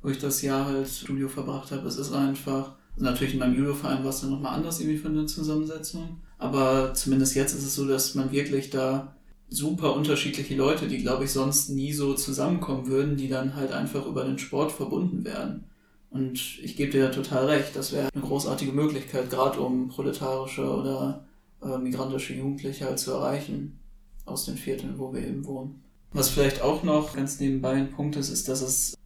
wo 0.05 0.11
ich 0.11 0.19
das 0.19 0.43
Jahr 0.43 0.67
halt 0.67 0.87
Studio 0.87 1.27
verbracht 1.27 1.71
habe. 1.71 1.87
Es 1.87 1.97
ist 1.97 2.13
einfach, 2.13 2.75
natürlich 2.95 3.33
in 3.33 3.39
meinem 3.39 3.55
Judo-Verein 3.55 4.03
war 4.03 4.11
es 4.11 4.21
dann 4.21 4.29
nochmal 4.29 4.53
anders 4.53 4.79
irgendwie 4.79 4.99
von 4.99 5.15
der 5.15 5.25
Zusammensetzung. 5.25 6.21
Aber 6.37 6.93
zumindest 6.93 7.35
jetzt 7.35 7.55
ist 7.55 7.65
es 7.65 7.73
so, 7.73 7.87
dass 7.87 8.13
man 8.13 8.31
wirklich 8.31 8.69
da 8.69 9.15
super 9.49 9.95
unterschiedliche 9.95 10.55
Leute, 10.55 10.87
die 10.87 10.99
glaube 10.99 11.25
ich 11.25 11.31
sonst 11.31 11.69
nie 11.69 11.93
so 11.93 12.13
zusammenkommen 12.13 12.87
würden, 12.87 13.17
die 13.17 13.29
dann 13.29 13.55
halt 13.55 13.71
einfach 13.71 14.05
über 14.05 14.23
den 14.23 14.39
Sport 14.39 14.71
verbunden 14.71 15.23
werden. 15.23 15.65
Und 16.09 16.59
ich 16.63 16.75
gebe 16.75 16.91
dir 16.91 17.11
total 17.11 17.45
recht, 17.45 17.75
das 17.75 17.91
wäre 17.91 18.09
eine 18.13 18.23
großartige 18.23 18.71
Möglichkeit, 18.71 19.29
gerade 19.29 19.59
um 19.59 19.89
proletarische 19.89 20.65
oder 20.65 21.25
äh, 21.61 21.77
migrantische 21.77 22.33
Jugendliche 22.33 22.85
halt 22.85 22.99
zu 22.99 23.11
erreichen 23.11 23.79
aus 24.25 24.45
den 24.45 24.57
Vierteln, 24.57 24.97
wo 24.97 25.13
wir 25.13 25.21
eben 25.21 25.45
wohnen. 25.45 25.83
Was 26.13 26.29
vielleicht 26.29 26.61
auch 26.61 26.83
noch 26.83 27.13
ganz 27.15 27.39
nebenbei 27.39 27.73
ein 27.73 27.91
Punkt 27.91 28.15
ist, 28.15 28.29
ist, 28.29 28.47
dass 28.47 28.61
es 28.61 28.97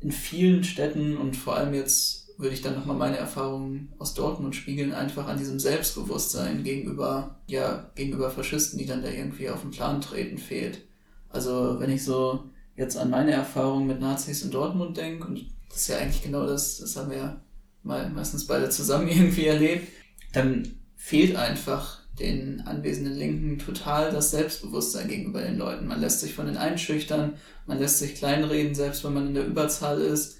in 0.00 0.12
vielen 0.12 0.64
Städten 0.64 1.16
und 1.16 1.36
vor 1.36 1.56
allem 1.56 1.72
jetzt 1.72 2.21
würde 2.38 2.54
ich 2.54 2.62
dann 2.62 2.74
nochmal 2.74 2.96
meine 2.96 3.16
Erfahrungen 3.16 3.92
aus 3.98 4.14
Dortmund 4.14 4.54
spiegeln, 4.54 4.92
einfach 4.92 5.26
an 5.26 5.38
diesem 5.38 5.58
Selbstbewusstsein 5.58 6.64
gegenüber, 6.64 7.40
ja, 7.46 7.90
gegenüber 7.94 8.30
Faschisten, 8.30 8.78
die 8.78 8.86
dann 8.86 9.02
da 9.02 9.08
irgendwie 9.08 9.48
auf 9.48 9.62
den 9.62 9.70
Plan 9.70 10.00
treten, 10.00 10.38
fehlt. 10.38 10.82
Also 11.28 11.76
wenn 11.78 11.90
ich 11.90 12.04
so 12.04 12.44
jetzt 12.76 12.96
an 12.96 13.10
meine 13.10 13.32
Erfahrungen 13.32 13.86
mit 13.86 14.00
Nazis 14.00 14.42
in 14.42 14.50
Dortmund 14.50 14.96
denke, 14.96 15.26
und 15.26 15.46
das 15.68 15.82
ist 15.82 15.88
ja 15.88 15.98
eigentlich 15.98 16.22
genau 16.22 16.46
das, 16.46 16.78
das 16.78 16.96
haben 16.96 17.10
wir 17.10 17.18
ja 17.18 17.40
meistens 17.82 18.46
beide 18.46 18.70
zusammen 18.70 19.08
irgendwie 19.08 19.46
erlebt, 19.46 19.88
dann 20.32 20.76
fehlt 20.96 21.36
einfach 21.36 22.02
den 22.18 22.60
anwesenden 22.66 23.14
Linken 23.14 23.58
total 23.58 24.12
das 24.12 24.30
Selbstbewusstsein 24.30 25.08
gegenüber 25.08 25.42
den 25.42 25.58
Leuten. 25.58 25.88
Man 25.88 26.00
lässt 26.00 26.20
sich 26.20 26.34
von 26.34 26.46
den 26.46 26.56
einschüchtern, 26.56 27.34
man 27.66 27.78
lässt 27.78 27.98
sich 27.98 28.14
kleinreden, 28.14 28.74
selbst 28.74 29.02
wenn 29.04 29.14
man 29.14 29.28
in 29.28 29.34
der 29.34 29.46
Überzahl 29.46 30.00
ist. 30.00 30.38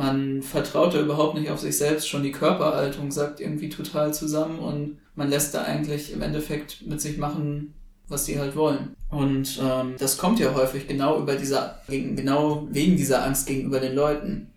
Man 0.00 0.40
vertraut 0.40 0.94
da 0.94 1.00
überhaupt 1.02 1.34
nicht 1.34 1.50
auf 1.50 1.60
sich 1.60 1.76
selbst, 1.76 2.08
schon 2.08 2.22
die 2.22 2.32
Körperhaltung 2.32 3.10
sagt 3.10 3.38
irgendwie 3.38 3.68
total 3.68 4.14
zusammen 4.14 4.58
und 4.58 4.96
man 5.14 5.28
lässt 5.28 5.52
da 5.52 5.64
eigentlich 5.64 6.10
im 6.10 6.22
Endeffekt 6.22 6.86
mit 6.86 7.02
sich 7.02 7.18
machen, 7.18 7.74
was 8.08 8.24
sie 8.24 8.38
halt 8.38 8.56
wollen. 8.56 8.96
Und 9.10 9.60
ähm, 9.62 9.96
das 9.98 10.16
kommt 10.16 10.40
ja 10.40 10.54
häufig 10.54 10.88
genau 10.88 11.20
über 11.20 11.34
dieser, 11.34 11.82
genau 11.86 12.66
wegen 12.70 12.96
dieser 12.96 13.26
Angst 13.26 13.46
gegenüber 13.46 13.78
den 13.78 13.94
Leuten. 13.94 14.50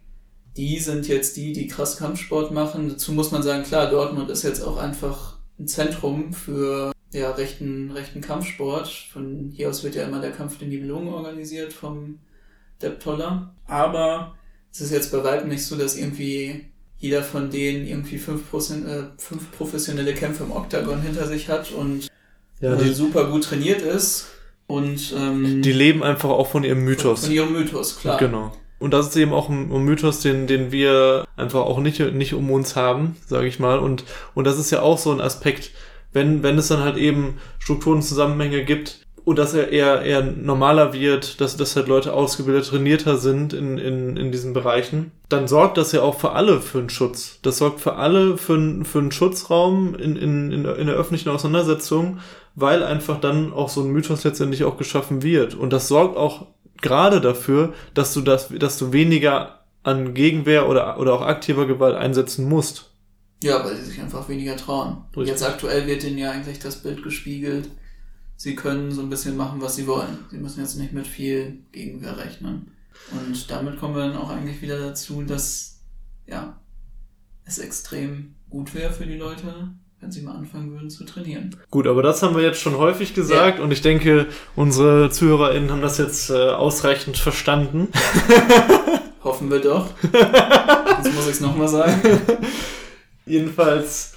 Die 0.55 0.79
sind 0.79 1.09
jetzt 1.09 1.35
die, 1.35 1.51
die 1.51 1.67
krass 1.67 1.97
Kampfsport 1.97 2.53
machen. 2.53 2.87
Dazu 2.87 3.11
muss 3.11 3.31
man 3.31 3.43
sagen, 3.43 3.63
klar, 3.63 3.89
Dortmund 3.89 4.29
ist 4.29 4.43
jetzt 4.43 4.61
auch 4.61 4.77
einfach 4.77 5.39
ein 5.59 5.67
Zentrum 5.67 6.31
für 6.31 6.93
ja, 7.11 7.31
rechten, 7.31 7.91
rechten 7.91 8.21
Kampfsport. 8.21 8.87
Von 9.11 9.51
hier 9.53 9.69
aus 9.69 9.83
wird 9.83 9.95
ja 9.95 10.05
immer 10.05 10.21
der 10.21 10.31
Kampf 10.31 10.57
die 10.59 10.67
Nibelungen 10.67 11.13
organisiert 11.13 11.73
vom 11.73 12.19
Depp 12.81 13.01
Toller. 13.01 13.53
Aber 13.65 14.35
es 14.73 14.81
ist 14.81 14.91
jetzt 14.91 15.11
bei 15.11 15.23
weitem 15.23 15.49
nicht 15.49 15.65
so, 15.65 15.75
dass 15.75 15.95
irgendwie 15.95 16.65
jeder 16.97 17.21
von 17.21 17.49
denen 17.49 17.85
irgendwie 17.87 18.17
fünf, 18.17 18.49
Prozent, 18.49 18.87
äh, 18.87 19.03
fünf 19.17 19.51
professionelle 19.51 20.13
Kämpfe 20.13 20.43
im 20.43 20.51
Oktagon 20.51 21.01
hinter 21.01 21.27
sich 21.27 21.49
hat 21.49 21.71
und 21.71 22.07
ja, 22.59 22.75
die 22.75 22.93
super 22.93 23.29
gut 23.29 23.43
trainiert 23.43 23.81
ist. 23.81 24.27
Und 24.65 25.13
ähm, 25.15 25.61
die 25.61 25.73
leben 25.73 26.01
einfach 26.01 26.29
auch 26.29 26.47
von 26.47 26.63
ihrem 26.63 26.83
Mythos. 26.85 27.25
Von, 27.25 27.33
ihrem 27.33 27.51
Mythos, 27.51 27.99
klar. 27.99 28.17
Genau. 28.17 28.53
Und 28.79 28.91
das 28.91 29.09
ist 29.09 29.15
eben 29.17 29.33
auch 29.33 29.49
ein, 29.49 29.71
ein 29.71 29.83
Mythos, 29.83 30.21
den, 30.21 30.47
den 30.47 30.71
wir 30.71 31.25
einfach 31.35 31.61
auch 31.61 31.79
nicht, 31.79 31.99
nicht 31.99 32.33
um 32.33 32.49
uns 32.49 32.75
haben, 32.75 33.17
sage 33.27 33.47
ich 33.47 33.59
mal. 33.59 33.79
Und, 33.79 34.05
und 34.33 34.45
das 34.45 34.57
ist 34.57 34.71
ja 34.71 34.81
auch 34.81 34.97
so 34.97 35.11
ein 35.11 35.21
Aspekt, 35.21 35.71
wenn, 36.13 36.41
wenn 36.41 36.57
es 36.57 36.69
dann 36.69 36.79
halt 36.79 36.97
eben 36.97 37.37
Strukturen, 37.59 38.01
Zusammenhänge 38.01 38.63
gibt, 38.63 39.02
und 39.25 39.39
dass 39.39 39.53
er 39.53 39.69
eher, 39.71 40.01
eher 40.01 40.21
normaler 40.21 40.93
wird, 40.93 41.39
dass, 41.39 41.55
dass 41.55 41.75
halt 41.75 41.87
Leute 41.87 42.13
ausgebildet, 42.13 42.67
trainierter 42.67 43.17
sind 43.17 43.53
in, 43.53 43.77
in, 43.77 44.17
in 44.17 44.31
diesen 44.31 44.53
Bereichen, 44.53 45.11
dann 45.29 45.47
sorgt 45.47 45.77
das 45.77 45.93
ja 45.93 46.01
auch 46.01 46.19
für 46.19 46.33
alle 46.33 46.59
für 46.59 46.79
einen 46.79 46.89
Schutz. 46.89 47.39
Das 47.41 47.57
sorgt 47.57 47.79
für 47.79 47.95
alle 47.95 48.37
für, 48.37 48.83
für 48.83 48.99
einen 48.99 49.11
Schutzraum 49.11 49.95
in, 49.95 50.15
in, 50.17 50.51
in, 50.51 50.65
in 50.65 50.87
der 50.87 50.95
öffentlichen 50.95 51.29
Auseinandersetzung, 51.29 52.19
weil 52.55 52.83
einfach 52.83 53.19
dann 53.21 53.53
auch 53.53 53.69
so 53.69 53.81
ein 53.81 53.91
Mythos 53.91 54.23
letztendlich 54.25 54.65
auch 54.65 54.77
geschaffen 54.77 55.23
wird. 55.23 55.55
Und 55.55 55.71
das 55.71 55.87
sorgt 55.87 56.17
auch 56.17 56.47
gerade 56.81 57.21
dafür, 57.21 57.73
dass 57.93 58.13
du 58.13 58.21
das, 58.21 58.49
dass 58.49 58.77
du 58.77 58.91
weniger 58.91 59.63
an 59.83 60.13
Gegenwehr 60.13 60.67
oder, 60.67 60.99
oder 60.99 61.13
auch 61.13 61.21
aktiver 61.21 61.65
Gewalt 61.65 61.95
einsetzen 61.95 62.47
musst. 62.47 62.91
Ja, 63.41 63.63
weil 63.63 63.75
sie 63.75 63.85
sich 63.85 63.99
einfach 64.01 64.27
weniger 64.29 64.55
trauen. 64.55 65.03
Richtig. 65.15 65.27
Jetzt 65.27 65.43
aktuell 65.43 65.87
wird 65.87 66.03
ihnen 66.03 66.17
ja 66.17 66.31
eigentlich 66.31 66.59
das 66.59 66.77
Bild 66.77 67.03
gespiegelt. 67.03 67.69
Sie 68.43 68.57
können 68.57 68.91
so 68.91 69.01
ein 69.01 69.09
bisschen 69.09 69.37
machen, 69.37 69.61
was 69.61 69.77
sie 69.77 69.87
wollen. 69.87 70.17
Sie 70.29 70.37
müssen 70.37 70.59
jetzt 70.59 70.75
nicht 70.75 70.91
mit 70.91 71.07
viel 71.07 71.59
Gegenwehr 71.71 72.17
rechnen. 72.17 72.73
Und 73.09 73.49
damit 73.49 73.79
kommen 73.79 73.95
wir 73.95 74.01
dann 74.01 74.17
auch 74.17 74.29
eigentlich 74.29 74.61
wieder 74.61 74.77
dazu, 74.77 75.21
dass, 75.21 75.79
ja, 76.27 76.59
es 77.45 77.57
extrem 77.57 78.35
gut 78.49 78.75
wäre 78.75 78.91
für 78.91 79.05
die 79.05 79.15
Leute, 79.15 79.69
wenn 80.01 80.11
sie 80.11 80.23
mal 80.23 80.35
anfangen 80.35 80.73
würden 80.73 80.89
zu 80.89 81.05
trainieren. 81.05 81.55
Gut, 81.71 81.87
aber 81.87 82.03
das 82.03 82.21
haben 82.21 82.35
wir 82.35 82.43
jetzt 82.43 82.59
schon 82.59 82.75
häufig 82.77 83.13
gesagt 83.13 83.59
ja. 83.59 83.63
und 83.63 83.71
ich 83.71 83.81
denke, 83.81 84.27
unsere 84.57 85.09
ZuhörerInnen 85.09 85.71
haben 85.71 85.81
das 85.81 85.97
jetzt 85.97 86.29
äh, 86.29 86.49
ausreichend 86.49 87.17
verstanden. 87.17 87.87
Hoffen 89.23 89.49
wir 89.49 89.61
doch. 89.61 89.87
Jetzt 90.03 91.13
muss 91.13 91.27
ich 91.27 91.35
es 91.35 91.39
nochmal 91.39 91.69
sagen. 91.69 92.01
Jedenfalls, 93.25 94.15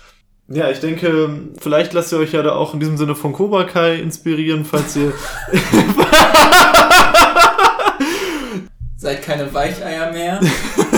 ja, 0.49 0.71
ich 0.71 0.79
denke, 0.79 1.41
vielleicht 1.59 1.93
lasst 1.93 2.13
ihr 2.13 2.19
euch 2.19 2.33
ja 2.33 2.43
da 2.43 2.55
auch 2.55 2.73
in 2.73 2.81
diesem 2.81 2.97
Sinne 2.97 3.17
von 3.17 3.33
Cobra 3.33 3.65
Kai 3.65 3.97
inspirieren, 3.97 4.65
falls 4.65 4.95
ihr. 4.95 5.13
Seid 8.97 9.23
keine 9.23 9.53
Weicheier 9.53 10.13
mehr. 10.13 10.41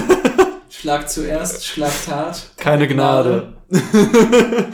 Schlag 0.70 1.08
zuerst, 1.08 1.66
schlagt 1.66 2.08
hart. 2.08 2.50
Keine, 2.56 2.86
keine 2.86 2.94
Gnade. 2.94 3.54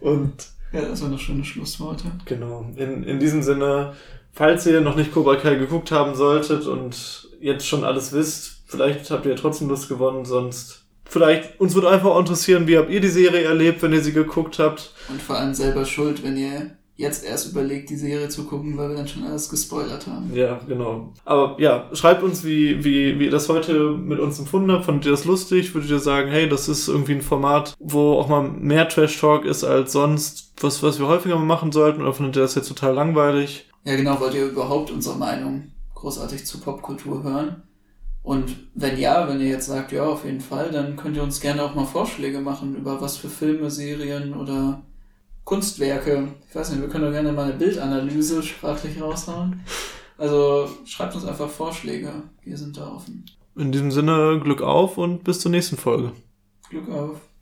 Und. 0.00 0.34
Ja, 0.72 0.82
das 0.82 1.02
waren 1.02 1.12
doch 1.12 1.18
schöne 1.18 1.44
Schlussworte. 1.44 2.04
Genau. 2.24 2.66
In, 2.76 3.04
in 3.04 3.18
diesem 3.20 3.42
Sinne, 3.42 3.94
falls 4.32 4.66
ihr 4.66 4.80
noch 4.80 4.96
nicht 4.96 5.12
Cobra 5.12 5.36
Kai 5.36 5.54
geguckt 5.54 5.92
haben 5.92 6.14
solltet 6.14 6.66
und 6.66 7.28
jetzt 7.40 7.66
schon 7.66 7.84
alles 7.84 8.12
wisst, 8.12 8.62
vielleicht 8.66 9.10
habt 9.10 9.24
ihr 9.26 9.36
trotzdem 9.36 9.68
Lust 9.68 9.88
gewonnen, 9.88 10.24
sonst 10.24 10.84
vielleicht, 11.10 11.60
uns 11.60 11.74
würde 11.74 11.90
einfach 11.90 12.10
auch 12.10 12.20
interessieren, 12.20 12.66
wie 12.66 12.78
habt 12.78 12.90
ihr 12.90 13.00
die 13.00 13.08
Serie 13.08 13.42
erlebt, 13.42 13.82
wenn 13.82 13.92
ihr 13.92 14.02
sie 14.02 14.12
geguckt 14.12 14.58
habt. 14.58 14.94
Und 15.08 15.20
vor 15.20 15.36
allem 15.36 15.52
selber 15.52 15.84
schuld, 15.84 16.22
wenn 16.22 16.36
ihr 16.36 16.76
jetzt 17.00 17.24
erst 17.24 17.50
überlegt, 17.50 17.88
die 17.88 17.96
Serie 17.96 18.28
zu 18.28 18.44
gucken, 18.44 18.76
weil 18.76 18.90
wir 18.90 18.96
dann 18.96 19.08
schon 19.08 19.24
alles 19.24 19.48
gespoilert 19.48 20.06
haben. 20.06 20.30
Ja, 20.34 20.60
genau. 20.68 21.12
Aber 21.24 21.56
ja, 21.58 21.88
schreibt 21.94 22.22
uns, 22.22 22.44
wie, 22.44 22.84
wie, 22.84 23.18
wie 23.18 23.24
ihr 23.24 23.30
das 23.30 23.48
heute 23.48 23.92
mit 23.92 24.20
uns 24.20 24.38
empfunden 24.38 24.70
habt. 24.70 24.84
Fandet 24.84 25.06
ihr 25.06 25.12
das 25.12 25.24
lustig? 25.24 25.74
Würdet 25.74 25.90
ihr 25.90 25.98
sagen, 25.98 26.30
hey, 26.30 26.48
das 26.48 26.68
ist 26.68 26.88
irgendwie 26.88 27.14
ein 27.14 27.22
Format, 27.22 27.74
wo 27.78 28.18
auch 28.18 28.28
mal 28.28 28.42
mehr 28.42 28.88
Trash-Talk 28.88 29.46
ist 29.46 29.64
als 29.64 29.92
sonst, 29.92 30.52
was, 30.60 30.82
was 30.82 30.98
wir 30.98 31.08
häufiger 31.08 31.36
mal 31.36 31.44
machen 31.46 31.72
sollten? 31.72 32.02
Oder 32.02 32.12
findet 32.12 32.36
ihr 32.36 32.42
das 32.42 32.54
jetzt 32.54 32.68
total 32.68 32.94
langweilig? 32.94 33.66
Ja, 33.84 33.96
genau. 33.96 34.20
Wollt 34.20 34.34
ihr 34.34 34.46
überhaupt 34.46 34.90
unsere 34.90 35.16
Meinung 35.16 35.72
großartig 35.94 36.44
zu 36.44 36.60
Popkultur 36.60 37.22
hören? 37.22 37.62
Und 38.22 38.56
wenn 38.74 38.98
ja, 38.98 39.28
wenn 39.28 39.40
ihr 39.40 39.48
jetzt 39.48 39.66
sagt, 39.66 39.92
ja, 39.92 40.04
auf 40.04 40.24
jeden 40.24 40.40
Fall, 40.40 40.70
dann 40.70 40.96
könnt 40.96 41.16
ihr 41.16 41.22
uns 41.22 41.40
gerne 41.40 41.62
auch 41.62 41.74
mal 41.74 41.86
Vorschläge 41.86 42.40
machen, 42.40 42.76
über 42.76 43.00
was 43.00 43.16
für 43.16 43.28
Filme, 43.30 43.70
Serien 43.70 44.34
oder 44.34 44.82
Kunstwerke. 45.44 46.28
Ich 46.48 46.54
weiß 46.54 46.70
nicht, 46.70 46.82
wir 46.82 46.88
können 46.88 47.04
doch 47.04 47.12
gerne 47.12 47.32
mal 47.32 47.44
eine 47.44 47.58
Bildanalyse 47.58 48.42
sprachlich 48.42 49.00
raushauen. 49.00 49.60
Also 50.18 50.68
schreibt 50.84 51.14
uns 51.14 51.24
einfach 51.24 51.48
Vorschläge. 51.48 52.12
Wir 52.44 52.58
sind 52.58 52.76
da 52.76 52.92
offen. 52.92 53.24
In 53.56 53.72
diesem 53.72 53.90
Sinne, 53.90 54.38
Glück 54.42 54.60
auf 54.60 54.98
und 54.98 55.24
bis 55.24 55.40
zur 55.40 55.50
nächsten 55.50 55.76
Folge. 55.76 56.12
Glück 56.68 56.88
auf. 56.90 57.29